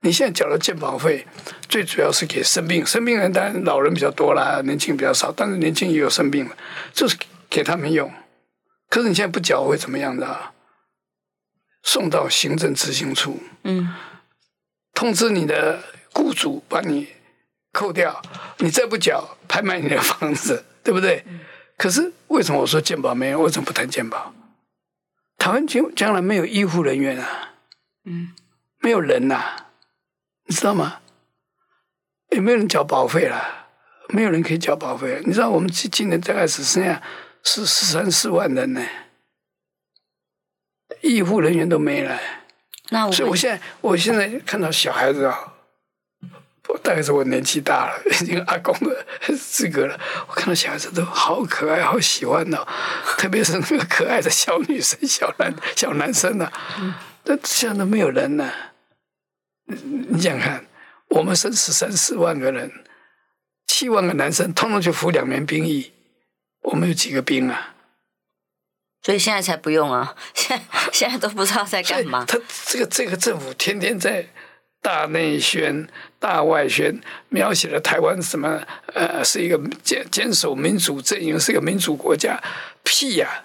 [0.02, 1.26] 你现在缴了健保费，
[1.68, 6.56] 最主要是给生病，生病人当然老人比较多啦，年轻人比较少，但是年轻也有生病了，
[6.92, 7.16] 就是。”
[7.50, 8.12] 给他们用，
[8.88, 10.52] 可是你现在不缴会怎么样的？
[11.86, 13.94] 送到行政执行处，嗯，
[14.94, 15.82] 通知你的
[16.14, 17.08] 雇主把你
[17.72, 18.22] 扣掉，
[18.56, 21.22] 你再不缴，拍卖你的房子， 对不对？
[21.26, 21.40] 嗯、
[21.76, 23.40] 可是为什么我说鉴保没有？
[23.42, 24.32] 为什么不谈鉴保？
[25.36, 27.50] 台湾将将来没有医护人员啊，
[28.06, 28.32] 嗯，
[28.78, 29.66] 没有人呐、啊，
[30.46, 31.00] 你知道吗？
[32.30, 33.66] 也没有人缴保费了？
[34.08, 35.22] 没有人可以缴保费。
[35.26, 37.02] 你知道我们今今年大概只剩下。
[37.44, 38.84] 是十三四万人呢，
[41.02, 42.18] 医护人员都没了。
[42.90, 45.54] 那我所以，我现在我现在看到小孩子啊，
[46.82, 49.98] 大概是我年纪大了，已经阿公的资格了。
[50.28, 52.66] 我看到小孩子都好可爱，好喜欢哦，
[53.18, 56.52] 特别是那个可爱的小女生、小男小男生啊。
[57.24, 58.72] 那现在都没有人了。
[59.66, 60.66] 你想看，
[61.08, 62.70] 我们生十三四万个人，
[63.66, 65.93] 七万个男生，通通去服两年兵役。
[66.64, 67.74] 我们有几个兵啊？
[69.02, 70.16] 所以现在才不用啊！
[70.34, 72.24] 现在现在都不知道在干嘛。
[72.24, 74.26] 他这个这个政府天天在
[74.80, 75.86] 大内宣、
[76.18, 76.98] 大外宣，
[77.28, 78.62] 描写了台湾什么
[78.94, 82.42] 呃，是一个坚坚守民主阵营，是一个民主国家。
[82.82, 83.44] 屁呀、啊，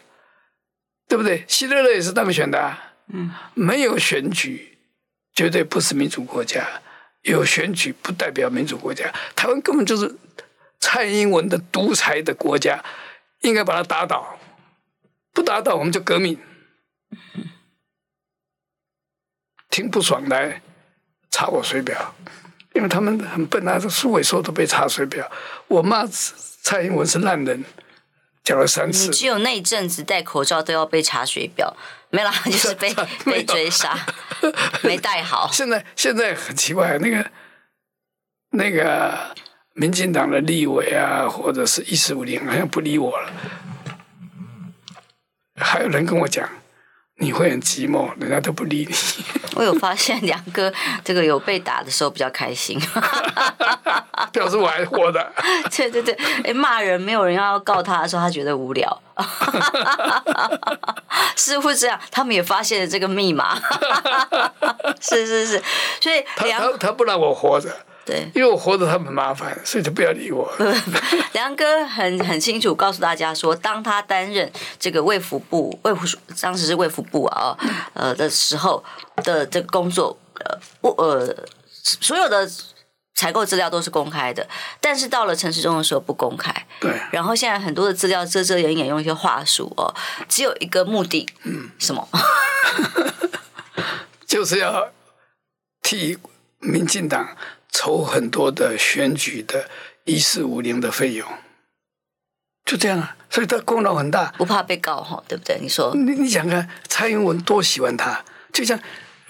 [1.08, 1.43] 对不对？
[1.47, 4.77] 希特勒也是当选的、啊，嗯，没有选举，
[5.34, 6.82] 绝对不是民主国家。
[7.23, 10.15] 有选举不代表民主国家，台湾根本就是
[10.79, 12.82] 蔡英文的独裁的国家，
[13.41, 14.38] 应该把他打倒，
[15.34, 16.39] 不打倒我们就革命。
[19.69, 20.62] 挺不爽来
[21.30, 22.15] 查我水表，
[22.73, 25.32] 因为他们很笨啊，这苏伟说都被查水表，
[25.67, 27.63] 我骂蔡英文是烂人。
[28.41, 31.75] 讲了三次，你只有那一阵子戴口罩都要被查水表，
[32.10, 32.91] 没啦， 就是被
[33.23, 33.95] 被追杀，
[34.82, 35.52] 没戴好。
[35.52, 37.32] 现在现在很奇怪，那个
[38.52, 39.36] 那个
[39.80, 43.32] 民进党的立委啊，或者是一四五零，好像不理我了。
[45.56, 46.48] 还有人跟我讲。
[47.22, 48.96] 你会很寂寞，人家都不理你。
[49.56, 50.72] 我有发现梁哥
[51.04, 52.80] 这个有被打的时候比较开心，
[54.32, 55.34] 表示我还活的。
[55.70, 56.13] 对对对，
[56.46, 59.02] 哎，骂人没有人要告他的时候，他觉得无聊。
[61.36, 63.60] 似乎这样，他们也发现了这个密码。
[65.02, 65.62] 是是是，
[66.00, 67.70] 所以梁他他他不让我活着。
[68.10, 70.52] 对，因为我活得他们麻烦，所以就不要理我。
[71.34, 77.56] 梁哥很很清楚告诉大家说，当他担任这个卫福部卫福当时是卫福部啊，
[77.93, 78.84] 呃的时候
[79.17, 82.50] 的这个工作，呃不呃所有的
[83.13, 84.48] 采购资料都是公开的，
[84.82, 86.52] 但是到了陈时中的时候不公开。
[86.80, 87.00] 对。
[87.12, 89.93] 然后现在很多的资料遮遮掩掩，用一些话术哦，
[90.28, 92.08] 只有一个目的，嗯，什么？
[94.26, 94.89] 就是要
[95.84, 96.17] 替
[96.58, 97.38] 民进党。
[97.71, 99.69] 筹很多的选举的
[100.05, 101.27] 一四五零的费用，
[102.65, 105.58] 就这样啊，所以他功劳很大，不怕被告哈，对不对？
[105.62, 108.79] 你说，你你想看蔡英文多喜欢他，就像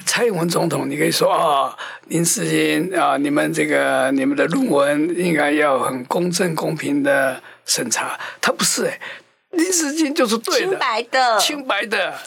[0.05, 8.99] 蔡英文总统，你可以说啊、哦，林世英啊，你们这个你们的论文应该要很公正公平的审查，他不是哎。
[9.51, 12.19] 林世金就是对的，清白的，清白的。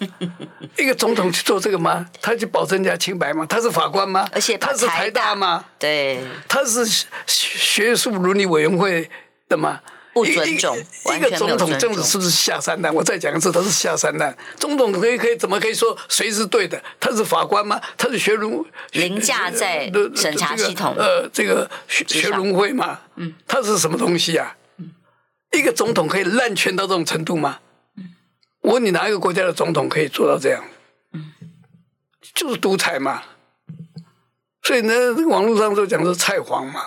[0.76, 2.06] 一个总统去做这个吗？
[2.20, 3.46] 他去保证人家清白吗？
[3.48, 4.28] 他是法官吗？
[4.32, 5.64] 而且他是台大吗？
[5.78, 6.84] 对，他是
[7.26, 9.08] 学术伦理委员会
[9.48, 9.80] 的吗？
[10.14, 10.76] 不尊重，
[11.16, 12.94] 一个总统这样子是不是下三滥？
[12.94, 14.36] 我再讲一次，他是下三滥。
[14.58, 16.82] 总统可以可以怎么可以说谁是对的？
[17.00, 17.80] 他是法官吗？
[17.96, 22.98] 他是学伦凌驾在审查系统呃这个学学伦会吗？
[23.16, 24.54] 嗯，他是什么东西啊？
[25.52, 27.60] 一个总统可以滥权到这种程度吗？
[28.62, 30.64] 我问你，哪一个国家的总统可以做到这样？
[32.34, 33.22] 就是独裁嘛。
[34.62, 34.94] 所以呢，
[35.26, 36.80] 网络上都讲是蔡皇嘛，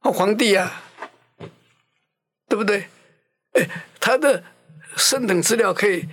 [0.00, 0.82] 啊皇帝啊，
[2.48, 2.88] 对不对？
[3.52, 3.68] 哎，
[4.00, 4.42] 他的
[4.96, 6.04] 升等资料可以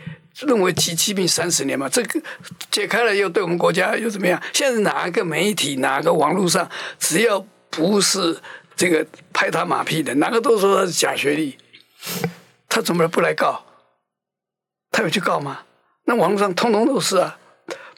[0.41, 1.89] 认为机密三十年嘛？
[1.89, 2.21] 这个
[2.69, 4.39] 解开了又对我们国家又怎么样？
[4.53, 6.69] 现在哪个媒体，哪个网络上，
[6.99, 8.39] 只要不是
[8.75, 11.57] 这个拍他马屁的，哪个都说他是假学历。
[12.69, 13.65] 他怎么不来告？
[14.91, 15.65] 他有去告吗？
[16.05, 17.39] 那网络上通通都是啊，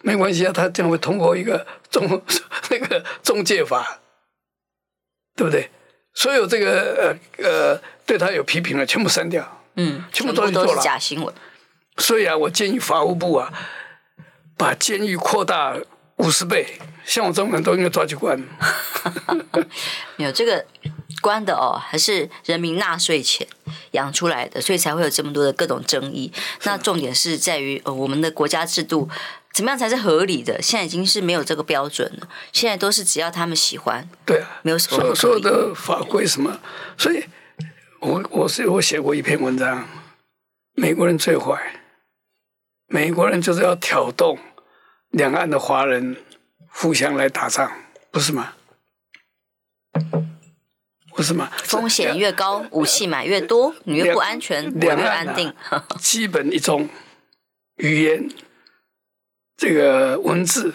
[0.01, 2.21] 没关系啊，他将会通过一个中
[2.69, 3.99] 那个中介法，
[5.35, 5.71] 对不对？
[6.13, 11.33] 所有这个呃呃对他有批评的全部删掉，嗯，全部都去做了，都是假新闻。
[11.97, 13.51] 所以啊，我建议法务部啊，
[14.57, 15.75] 把监狱扩大
[16.17, 18.41] 五十倍，像我这种人都应该抓去关。
[20.17, 20.65] 没有这个。
[21.21, 23.47] 关的哦，还是人民纳税钱
[23.91, 26.31] 养出来的，所以才会有这么多的各种争议。
[26.63, 29.09] 那重点是在于，呃，我们的国家制度
[29.51, 30.61] 怎么样才是合理的？
[30.61, 32.27] 现在已经是没有这个标准了。
[32.53, 36.59] 现在都是只要他们喜欢，对啊，没有什么所，所有的法规什么。
[36.95, 37.23] 所以
[38.01, 39.87] 我我是我写过一篇文章，
[40.75, 41.81] 美国人最坏，
[42.87, 44.37] 美国人就是要挑动
[45.15, 46.17] 两岸的华人
[46.67, 47.71] 互相来打仗，
[48.11, 48.53] 不是吗？
[51.15, 51.49] 不是吗？
[51.63, 55.53] 风险越高，武器买越多，你越不安全，我越安定。
[55.97, 56.89] 基本一种
[57.77, 58.29] 语言，
[59.55, 60.73] 这个文字、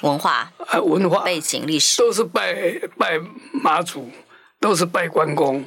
[0.00, 3.20] 文化啊，文化背景、历史，都是拜拜
[3.52, 4.10] 妈祖，
[4.58, 5.62] 都是拜关公，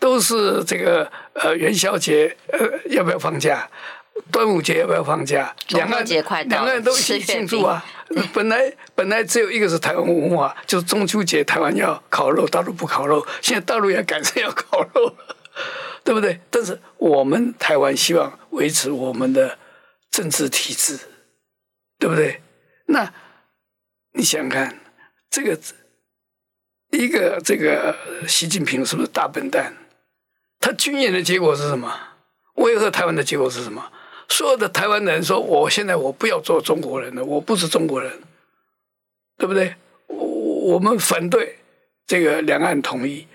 [0.00, 3.70] 都是这个呃元宵节呃要不要放假？
[4.30, 5.54] 端午节要不要放假？
[5.68, 7.84] 两岸节快到，两岸都一起庆祝啊！
[8.32, 13.26] 本来本来只有一个是台湾文化，就是中秋节台湾要烤肉，大陆不烤肉。
[13.42, 15.36] 现在大陆也改成要烤肉了，
[16.04, 16.40] 对不对？
[16.50, 19.58] 但是我们台湾希望维持我们的
[20.10, 20.98] 政治体制，
[21.98, 22.42] 对不对？
[22.86, 23.12] 那
[24.14, 24.80] 你想想看，
[25.30, 25.58] 这个
[26.90, 27.94] 一个这个
[28.26, 29.74] 习近平是不是大笨蛋？
[30.60, 31.94] 他军演的结果是什么？
[32.54, 33.92] 威吓台湾的结果是什么？
[34.28, 38.12] 所有的台湾人说：“我现在我不要做中国人了，我不是中国人，
[39.36, 39.74] 对不对？
[40.06, 40.16] 我
[40.74, 41.58] 我们反对
[42.06, 43.26] 这个两岸统一。”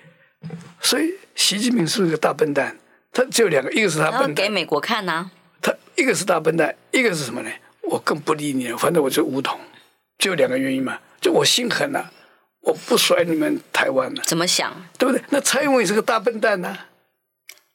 [0.82, 2.78] 所以习近平是个大笨蛋。
[3.12, 5.32] 他只有两个，一个是他笨蛋，给美国看呐、啊。
[5.62, 7.50] 他一个是大笨蛋，一个是什么呢？
[7.82, 9.60] 我更不理你了，反正我就武统。
[10.18, 12.12] 就两个原因嘛，就我心狠了、啊，
[12.62, 14.24] 我不甩你们台湾了。
[14.26, 14.74] 怎么想？
[14.98, 15.24] 对不对？
[15.30, 16.88] 那蔡英文也是个大笨蛋呐、啊。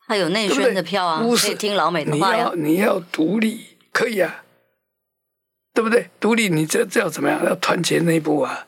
[0.09, 2.51] 他有内宣的票啊，可以听老美的话呀。
[2.57, 4.43] 你要你要独立，可以啊，
[5.75, 6.09] 对不对？
[6.19, 7.45] 独立，你这这要怎么样？
[7.45, 8.67] 要团结内部啊，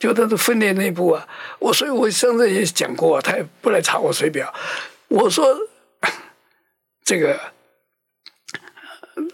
[0.00, 1.28] 就他的分裂内部啊。
[1.60, 4.52] 我所以，我上次也讲过、啊，他也不来查我水表。
[5.06, 5.56] 我说
[7.04, 7.38] 这个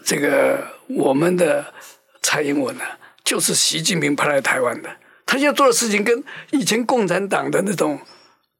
[0.05, 1.73] 这个我们的
[2.21, 4.97] 蔡英文呢、啊，就是习近平派来台湾的。
[5.25, 7.99] 他现在做的事情跟以前共产党的那种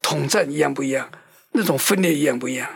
[0.02, 1.08] 统战一样不一样？
[1.52, 2.70] 那种分裂一样不一样？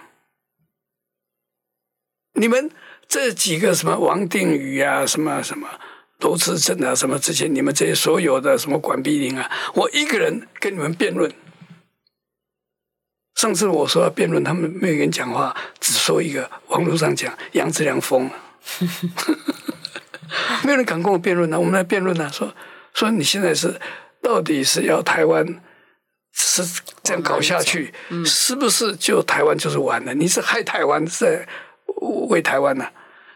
[2.35, 2.71] 你们
[3.07, 5.69] 这几个什么王定宇啊，什么什么
[6.19, 11.31] 罗志正啊，什么这些你们这些所有的什么管碧玲啊，我一个人跟你们辩论。
[13.35, 18.33] 上次我说要辩论，他们没有人讲话，只说一个网络上讲杨志良疯了，
[20.65, 21.59] 没有人敢跟我辩论呢。
[21.59, 22.55] 我们来辩论呢，说
[22.93, 23.79] 说你现在是
[24.21, 25.61] 到底是要台湾？
[26.33, 26.63] 是
[27.03, 30.13] 这样搞下去，嗯、是不是就台湾就是完了？
[30.15, 31.47] 你是害台湾，是在
[32.27, 32.91] 为台湾呢、啊？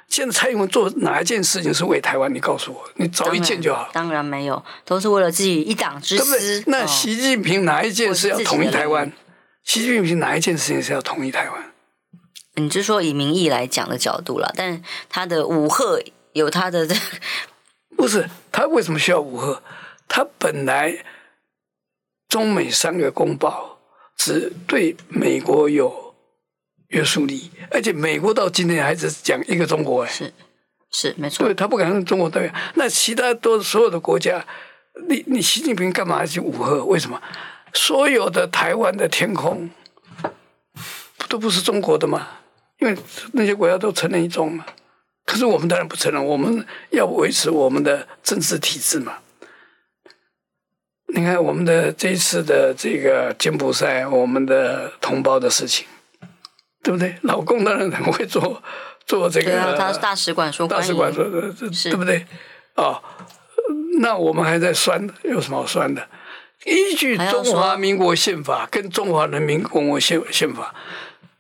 [0.10, 2.34] 现在蔡英文做哪一件事情是为台湾？
[2.34, 3.90] 你告诉我，你找一件就好。
[3.94, 6.32] 当然没有，都是为了自己一党之私。
[6.32, 9.08] 对对，那习近平哪一件事要统一台湾？
[9.08, 9.12] 哦、
[9.64, 11.72] 习近平哪一件事情是要统一台湾？
[12.56, 16.02] 你是说以民意来讲的角度了，但他的武赫
[16.34, 16.96] 有他的这，
[17.96, 19.62] 不是他为什么需要武赫？
[20.08, 21.04] 他本来。
[22.30, 23.80] 中美三个公报
[24.18, 26.16] 只对美国有
[26.90, 30.34] 约束力，而且美国到今天还是讲一个中国哎，是
[30.92, 34.46] 是没错，对他不敢用中国代表，那其他都所有的国家，
[35.08, 36.84] 你你习近平干嘛去武贺？
[36.86, 37.22] 为什么？
[37.74, 39.70] 所有的台湾的天空
[41.28, 42.28] 都不是中国的吗？
[42.80, 42.98] 因为
[43.34, 44.66] 那些国家都承认一中嘛，
[45.26, 49.18] 可是我们当然不承认，我们要维持我们的政治体制嘛。
[51.16, 55.86] 你看我们的这次的这个柬埔寨，我们的同胞的事情，
[56.84, 57.16] 对不对？
[57.22, 58.62] 老共当然很会做
[59.06, 59.52] 做这个。
[59.52, 61.42] 对啊，他是大使馆说，大使馆说的，
[61.84, 62.26] 对不对？
[62.76, 63.02] 哦，
[64.02, 66.08] 那我们还在酸，有什么好酸的？
[66.66, 70.76] 依据中华民国宪法跟中华人民共和国宪宪法，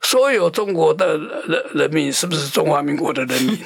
[0.02, 3.60] 所有中国的人人民是不是中华民国的人民？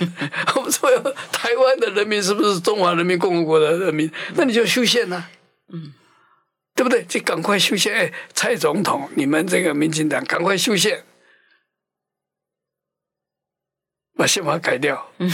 [0.55, 0.99] 我 们 所有
[1.31, 4.09] 台湾的人民是不是中华人民共和国的人民？
[4.35, 5.25] 那你就修宪呐。
[5.71, 5.93] 嗯，
[6.75, 7.03] 对不对？
[7.05, 7.93] 就赶快修宪！
[7.93, 11.03] 哎，蔡总统，你们这个民进党赶快修宪，
[14.15, 15.11] 把宪法改掉。
[15.17, 15.31] 嗯，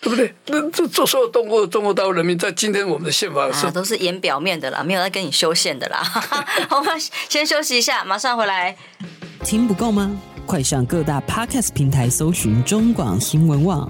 [0.00, 0.34] 对不对？
[0.46, 6.02] 那这这所有中国中国大陆人民，在今天我们的宪法是、啊、都是演表面的啦，没有在跟你修宪的啦。
[6.68, 6.98] 好，我们
[7.28, 8.76] 先休息一下，马上回来。
[9.44, 10.20] 听不够吗？
[10.44, 13.88] 快上各大 Podcast 平台搜寻中广新闻网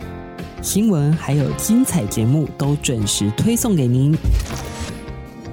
[0.63, 4.17] 新闻，还有精彩节目都准时推送给您。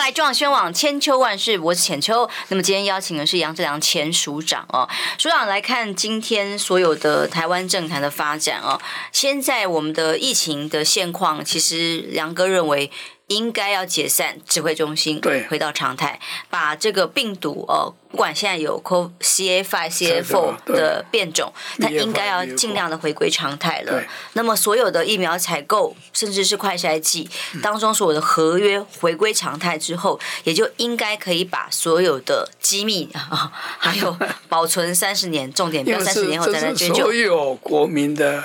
[0.00, 2.26] 来中央宣网千秋万世，我是浅秋。
[2.48, 4.88] 那么今天邀请的是杨志良前署长哦，
[5.18, 8.80] 署长来看今天所有的台湾政坛的发展哦。
[9.12, 12.90] 现在我们的疫情的现况，其实杨哥认为。
[13.30, 16.18] 应该要解散指挥中心，对，回到常态，
[16.48, 24.02] 把这个病毒哦，不管现在有 CA five、CA four 的变种，它应该要尽量的回归常态了。
[24.32, 27.30] 那么所有的疫苗采购，甚至是快筛剂
[27.62, 34.18] 当中所有的合约回归常态之后，也就应该可以把所有的机密啊， 还有
[34.48, 37.04] 保存三十年，重点不要三十年后再来追究。
[37.04, 38.42] 所有国民的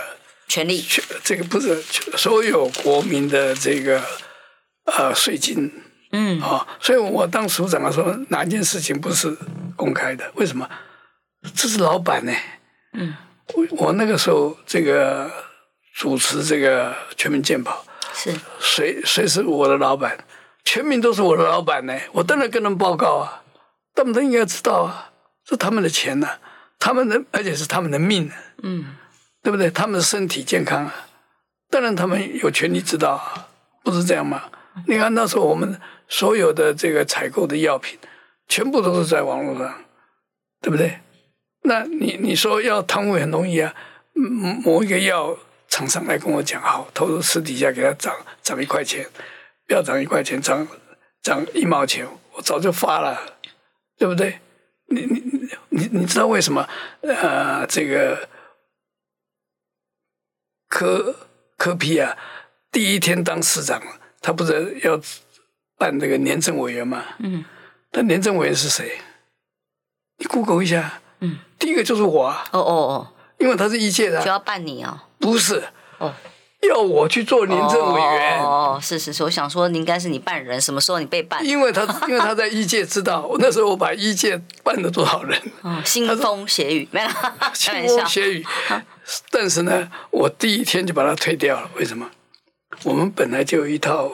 [0.47, 0.85] 权利，
[1.23, 1.81] 这个不是
[2.15, 4.03] 所有国民的这个。
[4.85, 5.71] 呃，税金，
[6.11, 9.35] 嗯，啊、哦，所以我当署长的时候，哪件事情不是
[9.75, 10.31] 公开的？
[10.35, 10.69] 为什么？
[11.53, 12.31] 这是老板呢，
[12.93, 13.15] 嗯，
[13.53, 15.29] 我我那个时候这个
[15.95, 17.83] 主持这个全民健保，
[18.13, 18.33] 是。
[18.59, 20.17] 谁谁是我的老板？
[20.63, 23.43] 全民都是我的老板呢，我当然跟他们报告啊，
[23.93, 25.11] 他们都应该知道啊，
[25.47, 26.39] 是他们的钱呢、啊，
[26.79, 28.95] 他们的而且是他们的命、啊，嗯，
[29.43, 29.69] 对不对？
[29.69, 30.93] 他们的身体健康啊，
[31.69, 33.47] 当然他们有权利知道啊，
[33.83, 34.43] 不是这样吗？
[34.87, 37.97] 你看那时候我们所有的这个采购的药品，
[38.47, 39.85] 全部都是在网络上，
[40.61, 40.99] 对不对？
[41.61, 43.73] 那你你说要贪污很容易啊，
[44.63, 49.07] 某一个药厂商来跟我讲，好，偷偷私底下给他涨涨一块钱，
[49.65, 50.67] 不要涨一块钱，涨
[51.23, 53.37] 涨一毛钱，我早就发了，
[53.97, 54.39] 对不对？
[54.89, 56.69] 你你你你知道为什么？
[57.01, 58.29] 呃，这个
[60.67, 61.15] 柯
[61.57, 62.15] 柯 P 啊？
[62.71, 63.81] 第一天当市长，
[64.25, 64.99] 他不是要
[65.77, 67.03] 办那个廉政委员吗？
[67.19, 67.45] 嗯，
[67.91, 68.99] 但廉政委员是谁？
[70.17, 70.99] 你 Google 一下。
[71.19, 72.43] 嗯，第一个就是我啊。
[72.51, 73.07] 哦哦哦，
[73.37, 75.03] 因为他是一届的，就要办你啊？
[75.19, 75.63] 不是。
[75.99, 76.11] 哦。
[76.61, 81.45] 要我去做廉政委员哦，是是是，我想说，应该是你办人，什么时候你被办？
[81.45, 87.07] 因为他 因为他在一届知道，我那时候我把一届办了多少人，哦，腥风血雨没有，
[87.53, 88.43] 腥风血雨。
[89.29, 92.09] 但是呢，我第一天就把他推掉了，为什么？
[92.83, 94.11] 我们本来就有一套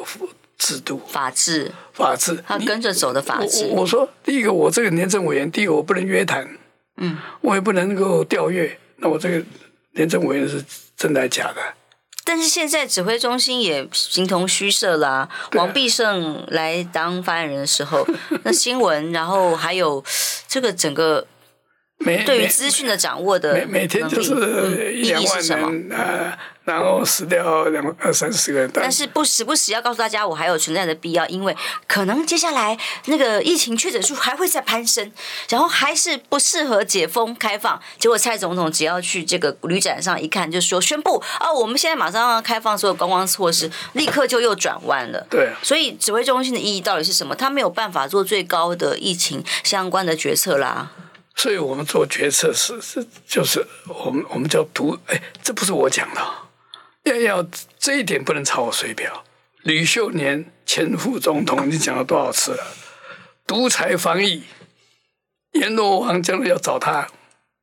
[0.58, 3.66] 制度，法治，法治，他跟着走的法治。
[3.72, 6.58] 我，我说，第一个，我这个廉政委员，第一个我不能约谈，
[6.98, 9.44] 嗯，我也不能够调阅，那我这个
[9.94, 10.64] 廉政委员是
[10.96, 11.62] 真的还是假的？
[12.24, 15.30] 但是现在指挥中心也形同虚设啦、啊。
[15.54, 18.08] 王必胜来当发言人的时候，
[18.44, 20.04] 那新闻，然后还有
[20.48, 21.26] 这个整个
[22.26, 26.38] 对于资讯的掌握的每每天就是一两万人啊。
[26.64, 35.12] 然后死掉两二三十个人，但是不时不时要告诉大家，我还有存在的必要，因为可能接下来那个疫情确诊数还会再攀升，
[35.50, 37.82] 然后还是不适合解封开放。
[37.98, 45.26] 结果蔡总统只要去这个旅展上一看，就说宣布哦，我们现在马上要开放所有观光措施，立刻就又转弯了。
[45.32, 47.34] 对，所以指挥中心的意义到底是什么？
[47.34, 50.92] 他没有办法做最高的疫情相关的决策啦。
[51.42, 56.22] 所以我们做决策是是就是我们我们叫独哎，这不是我讲的。
[57.06, 57.48] 要要
[57.80, 59.24] 这一点不能抄我水表。
[59.64, 62.64] 吕秀莲前副总统，你讲了多少次了？
[63.48, 64.44] 独裁防疫，
[65.54, 67.08] 阎罗王将来要找他，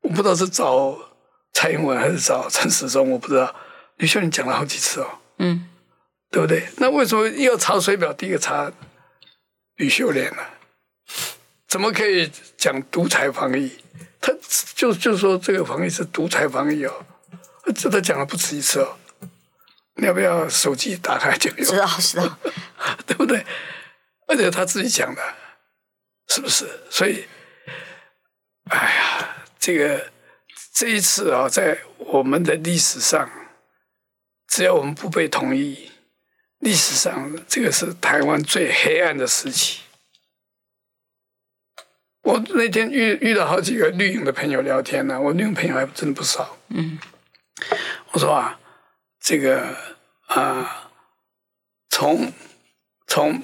[0.00, 0.98] 我不知道是找
[1.52, 3.54] 蔡英文还是找陈时中，我不知道。
[3.98, 5.68] 吕秀莲讲了好几次哦，嗯，
[6.32, 6.66] 对不对？
[6.78, 8.12] 那为什么要查水表？
[8.12, 8.72] 第一个查
[9.76, 10.42] 吕秀莲呢？
[11.68, 13.78] 怎么可以讲独裁防疫？
[14.20, 14.32] 他
[14.74, 17.06] 就就说这个防疫是独裁防疫哦，
[17.76, 18.96] 这他讲了不止一次哦。
[19.94, 21.64] 你要不要手机打开就有？
[21.64, 22.38] 知道知道，
[23.06, 23.44] 对不对？
[24.26, 25.22] 而且他自己讲的，
[26.28, 26.68] 是不是？
[26.90, 27.26] 所以，
[28.70, 30.10] 哎呀，这个
[30.72, 33.28] 这一次啊，在我们的历史上，
[34.48, 35.90] 只要我们不被同意，
[36.60, 39.80] 历史上这个是台湾最黑暗的时期。
[42.28, 46.58] 我那天遇遇到好几个绿营的朋友聊天呢、啊，我绿营朋友还真不少。
[46.68, 46.98] 嗯，
[48.12, 48.60] 我说啊。
[49.20, 49.76] 这个
[50.28, 50.90] 啊，
[51.90, 52.32] 从
[53.06, 53.42] 从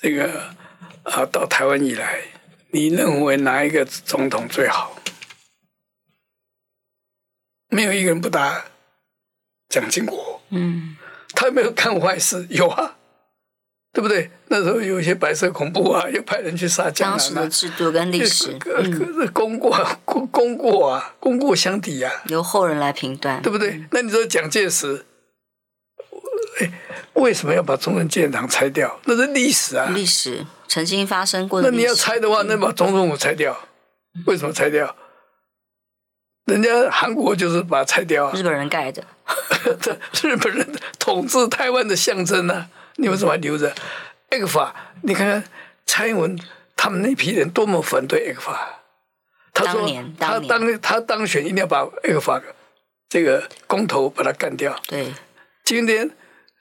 [0.00, 0.54] 这个
[1.02, 2.22] 啊到台湾以来，
[2.70, 4.96] 你认为哪一个总统最好？
[7.68, 8.64] 没有一个人不答
[9.68, 10.40] 蒋经国。
[10.50, 10.96] 嗯，
[11.34, 12.46] 他有没有干坏事？
[12.48, 12.96] 有啊，
[13.92, 14.30] 对不对？
[14.48, 17.18] 那时候有一些白色恐怖啊，又派人去杀江南啊。
[17.18, 18.58] 当时的制度跟历史，
[19.32, 19.70] 功过
[20.04, 22.10] 功 功过啊，功过相抵啊。
[22.26, 23.84] 由后人来评断，对不对？
[23.90, 25.04] 那你说蒋介石？
[26.60, 26.72] 哎，
[27.14, 28.98] 为什么要把中正纪念堂拆掉？
[29.04, 31.70] 那是历史啊，历史曾经发生过的。
[31.70, 33.68] 那你要拆的话，那把总统府拆掉，
[34.26, 34.96] 为什么拆掉？
[36.46, 39.04] 人家韩国就是把它拆掉啊，日本人盖的，
[40.22, 40.66] 日本人
[40.98, 42.68] 统治台湾的象征呢、啊？
[42.96, 43.74] 你为什么还留着？
[44.30, 45.44] 埃克法，你看看
[45.86, 46.38] 蔡英文
[46.76, 48.80] 他们那批人多么反对埃克法，
[49.52, 49.86] 他说
[50.18, 52.40] 他当他当选一定要把埃克法
[53.08, 54.78] 这个公投把它干掉。
[54.86, 55.12] 对，
[55.64, 56.10] 今天。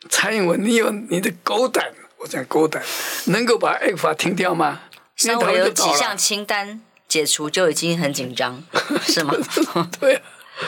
[0.09, 2.81] 蔡英文，你有你的狗胆，我讲狗胆，
[3.25, 4.81] 能够把埃克法停掉吗？
[5.15, 8.63] 稍微有几项清单解除就已经很紧张，
[9.03, 9.35] 是吗？
[10.01, 10.21] 对啊，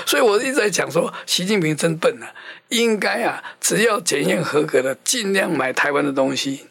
[0.06, 2.34] 所以我一直在讲说，习近平真笨啊，
[2.70, 6.68] 应该啊，只要检验合格的，尽量买台湾的东西，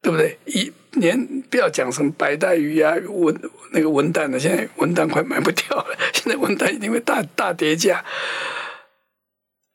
[0.00, 0.38] 对不对？
[0.46, 8.04] 一年不要讲什么白带鱼啊，文那个文旦的，现在文旦快买不掉了， 现在文旦一定会大大跌价。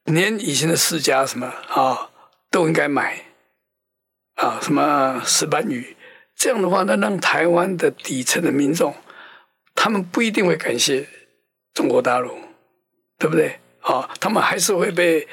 [0.05, 2.09] 连以前的世家什么啊，
[2.49, 3.25] 都应该买
[4.35, 5.97] 啊，什么石斑鱼，
[6.35, 8.95] 这样的话呢，让台湾的底层的民众，
[9.77, 11.07] 他们不一定会感谢
[11.73, 12.35] 中国大陆，
[13.19, 13.59] 对不对？
[13.81, 15.27] 啊，他们还是会被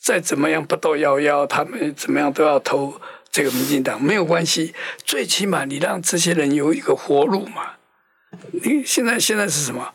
[0.00, 4.74] 再怎么样不斗夭夭，他们怎么样都要投这个民进党，没有关系，
[5.04, 7.74] 最起码你让这些人有一个活路嘛。
[8.64, 9.92] 你现在现在是什么？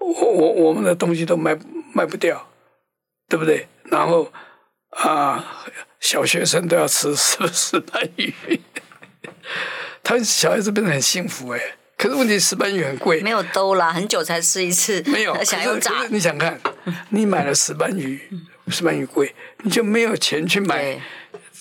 [0.00, 1.56] 我我我们的东西都卖
[1.94, 2.46] 卖不掉。
[3.30, 3.68] 对不对？
[3.84, 4.32] 然后
[4.88, 5.62] 啊，
[6.00, 8.32] 小学生都要吃石石斑鱼，
[10.02, 11.60] 他小孩子变得很幸福哎。
[11.98, 15.02] 可是问题石斑鱼很贵，没有兜啦，很久才吃一次。
[15.06, 15.92] 没有， 想要炸。
[16.08, 16.58] 你想看，
[17.10, 18.18] 你买了石斑鱼，
[18.68, 19.34] 石斑鱼贵，
[19.64, 20.98] 你就没有钱去买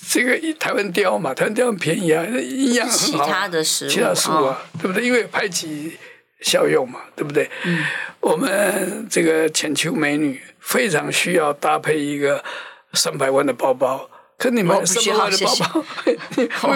[0.09, 1.33] 这个台湾鯛嘛？
[1.33, 3.25] 台湾鯛很便宜啊，营养很好。
[3.25, 5.03] 其他的食物，其他食物啊，对不对？
[5.03, 5.97] 因为排挤
[6.41, 7.49] 效用嘛，对不对？
[7.65, 7.83] 嗯。
[8.21, 10.41] 我们这个浅秋美女。
[10.59, 12.43] 非常需要搭配一个
[12.91, 14.09] 三百万的包包。
[14.37, 15.85] 可你买三百万的包包，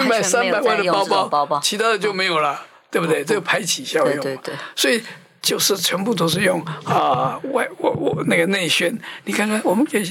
[0.02, 2.58] 你买三百万的包包其他的就没有了，
[2.92, 3.24] 对不对？
[3.24, 4.54] 这个排挤效用，对对对。
[4.76, 5.02] 所以
[5.40, 8.96] 就是全部都是用啊外我我那个内宣。
[9.24, 10.04] 你看看我们给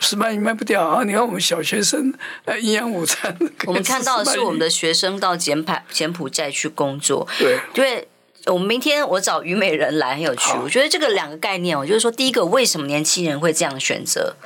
[0.00, 1.02] 石斑鱼卖不掉啊！
[1.04, 2.14] 你看我们小学生
[2.46, 8.08] 呃营养午餐， 我们看到的是我们的学生到柬埔柬埔寨去工作，对，因为
[8.46, 10.56] 我们明天我找虞美人来很有趣。
[10.62, 14.36] 我觉得这个两个概念，我就是说，第一个，为什么年轻人会这样选择？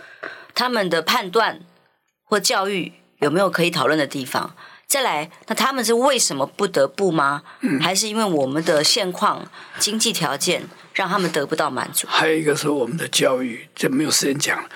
[0.55, 1.61] 他们的判断。
[2.27, 4.57] 或教育有没有可以讨论的地方？
[4.87, 7.43] 再来，那他们是为什么不得不吗？
[7.61, 12.07] 嗯，还是因为我们的现况经济条件让他们得不到满足？
[12.09, 14.69] 还有一个是我们的教育，这没有时间讲。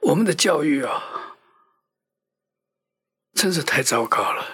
[0.00, 1.02] 我们的教育啊，
[3.34, 4.46] 真是太糟糕了。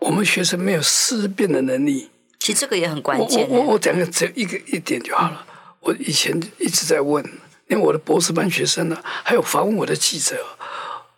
[0.00, 2.10] 我们学生没有思辨的能力。
[2.38, 3.48] 其实这个也很关键。
[3.48, 5.46] 我我我讲个只有一个一点就好了。
[5.80, 7.24] 我以前一直在问，
[7.68, 10.44] 因为我的博士班学生呢，还有访问我的记者。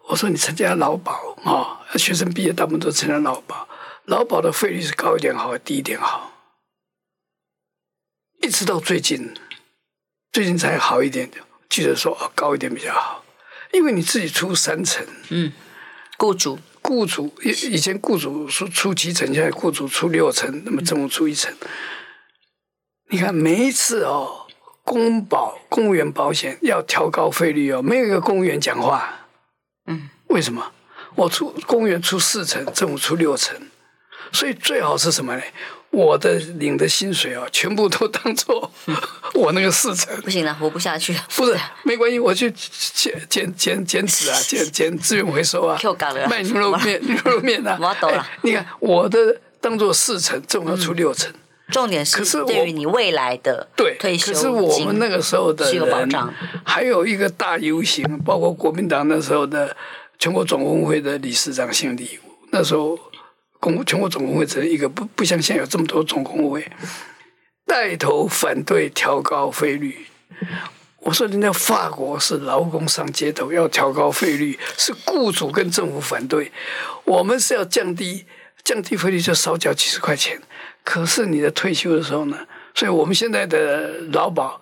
[0.09, 1.81] 我说你参加劳保啊？
[1.97, 3.69] 学生毕业大部分都参加劳保，
[4.05, 6.33] 劳保的费率是高一点好，低一点好。
[8.43, 9.33] 一直到最近，
[10.31, 11.43] 最近才好一点点。
[11.71, 13.25] 记者说哦，高一点比较好，
[13.73, 15.53] 因为你自己出三成，嗯，
[16.19, 21.51] 雇主雇主以以前雇主出出七成，现在雇主出六成，那么政府出一成。
[21.61, 21.69] 嗯、
[23.09, 24.47] 你看每一次哦，
[24.85, 29.24] 公保公务员保险要调高费率哦，没有一个公务员讲话。
[30.29, 30.73] 嗯，为什么？
[31.15, 33.57] 我出公务员出四成，政府出六成，
[34.33, 35.43] 所以最好是什么呢？
[35.91, 38.69] 我的领的薪水啊，全部都当做
[39.35, 40.21] 我那个四成。
[40.23, 41.21] 不行了，活不下去了。
[41.37, 45.79] 不是，没关系，我去捡捡捡捡纸啊， 捡捡资源回收啊，
[46.29, 47.79] 卖牛肉面 牛肉面啊。
[47.81, 48.27] 我懂了。
[48.43, 51.33] 你看我的当做四成，政府要出六成。
[51.71, 56.11] 重点是，可是对于你未来的对退休，可是我们那个时候的人，
[56.65, 59.75] 还有一个大游行，包括国民党那时候的
[60.25, 62.19] 全国总工会的理事长姓李，
[62.51, 62.99] 那时候
[63.61, 66.67] 公全国总工会只一个，不不像现在有这么多总工会，
[67.67, 70.07] 带头反对调高费率。
[71.01, 76.51] 我说人家法国是劳工上街头要调高费率，是雇主跟政府反对，
[77.05, 78.25] 我们是要降低
[78.65, 80.41] 降低费率，就少缴几十块钱。
[80.83, 82.39] 可是你的退休的时候呢？
[82.75, 84.59] 所以我们现在的劳保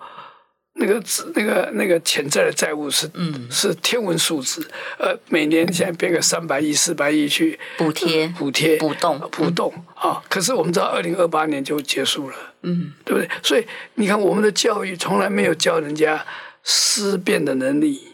[0.75, 1.01] 那个
[1.35, 4.67] 那个那个潜在的债务是嗯是天文数字，
[4.97, 10.21] 呃，每年现在变个三百亿、四百亿去补贴、补贴、补动、补动啊！
[10.27, 13.29] 可是我们知道，二零二八年就结束了，嗯，对不对？
[13.43, 13.65] 所以
[13.95, 16.25] 你看，我们的教育从来没有教人家
[16.63, 18.12] 思辨的能力。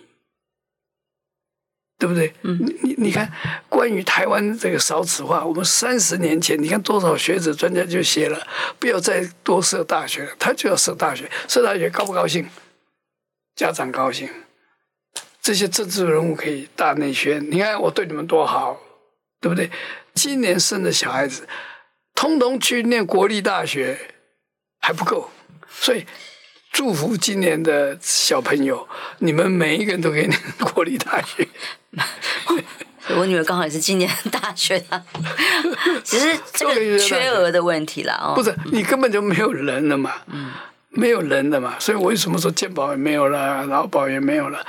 [1.99, 2.33] 对不对？
[2.43, 3.29] 嗯，你你看，
[3.67, 8.47] 关于台湾这个少子化，我们三十年前，你看多少学者专家就写了，
[8.79, 12.49] 不要再多设大学了，他就要设大学，设大学高不高兴？
[13.53, 14.29] 家长高兴，
[15.41, 18.79] 这些政治人物可以大内宣，你看我对你们多好，
[19.41, 19.69] 对不对？
[20.13, 21.45] 今年生的小孩子，
[22.15, 23.99] 通通去念国立大学
[24.79, 25.29] 还不够，
[25.67, 26.05] 所以。
[26.71, 28.87] 祝福今年的小朋友，
[29.19, 30.39] 你们每一个人都可以念
[30.73, 31.47] 国立大学。
[33.17, 35.03] 我女儿刚好也是今年大学的，
[36.05, 38.35] 只是这个缺额的问题了哦。
[38.35, 40.51] 不是，你根本就没有人了嘛，嗯，
[40.89, 44.63] 没有人了嘛，所以我为什么说健保也没有了，劳保也没有了？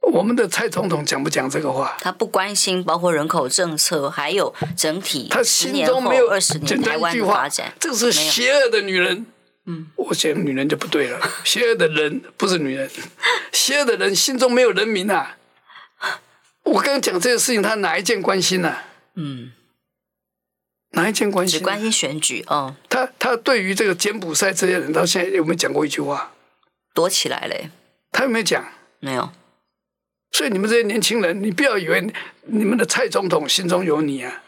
[0.00, 1.94] 我们的蔡总统讲不讲这个话？
[2.00, 7.74] 他不关心，包括人口政策，还有整体他心中没有二十年台湾的发展。
[7.78, 9.26] 这个是邪恶的女人。
[9.70, 12.90] 嗯，我觉得女人就不对了，邪恶的人不是女人，
[13.52, 15.36] 邪恶的人心中没有人民啊！
[16.62, 18.78] 我刚刚讲这个事情，他哪一件关心呢？
[19.14, 19.52] 嗯，
[20.92, 21.58] 哪一件关心？
[21.58, 22.76] 只关心选举哦。
[22.88, 26.32] 他他对于这个柬埔寨这些人，到现在有没有讲过一句话？
[26.94, 27.68] 躲起来嘞。
[28.10, 28.66] 他有没有讲？
[29.00, 29.30] 没有。
[30.32, 32.10] 所以你们这些年轻人，你不要以为
[32.46, 34.42] 你们的蔡总统心中有你啊。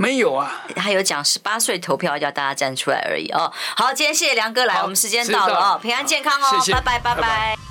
[0.00, 3.52] 没有啊，还有讲十八岁投票要大家站出来而已哦。
[3.76, 7.20] 好，今天谢谢梁哥来，我们时间到了哦，平安健康哦，谢谢拜拜拜拜。
[7.20, 7.69] 拜拜。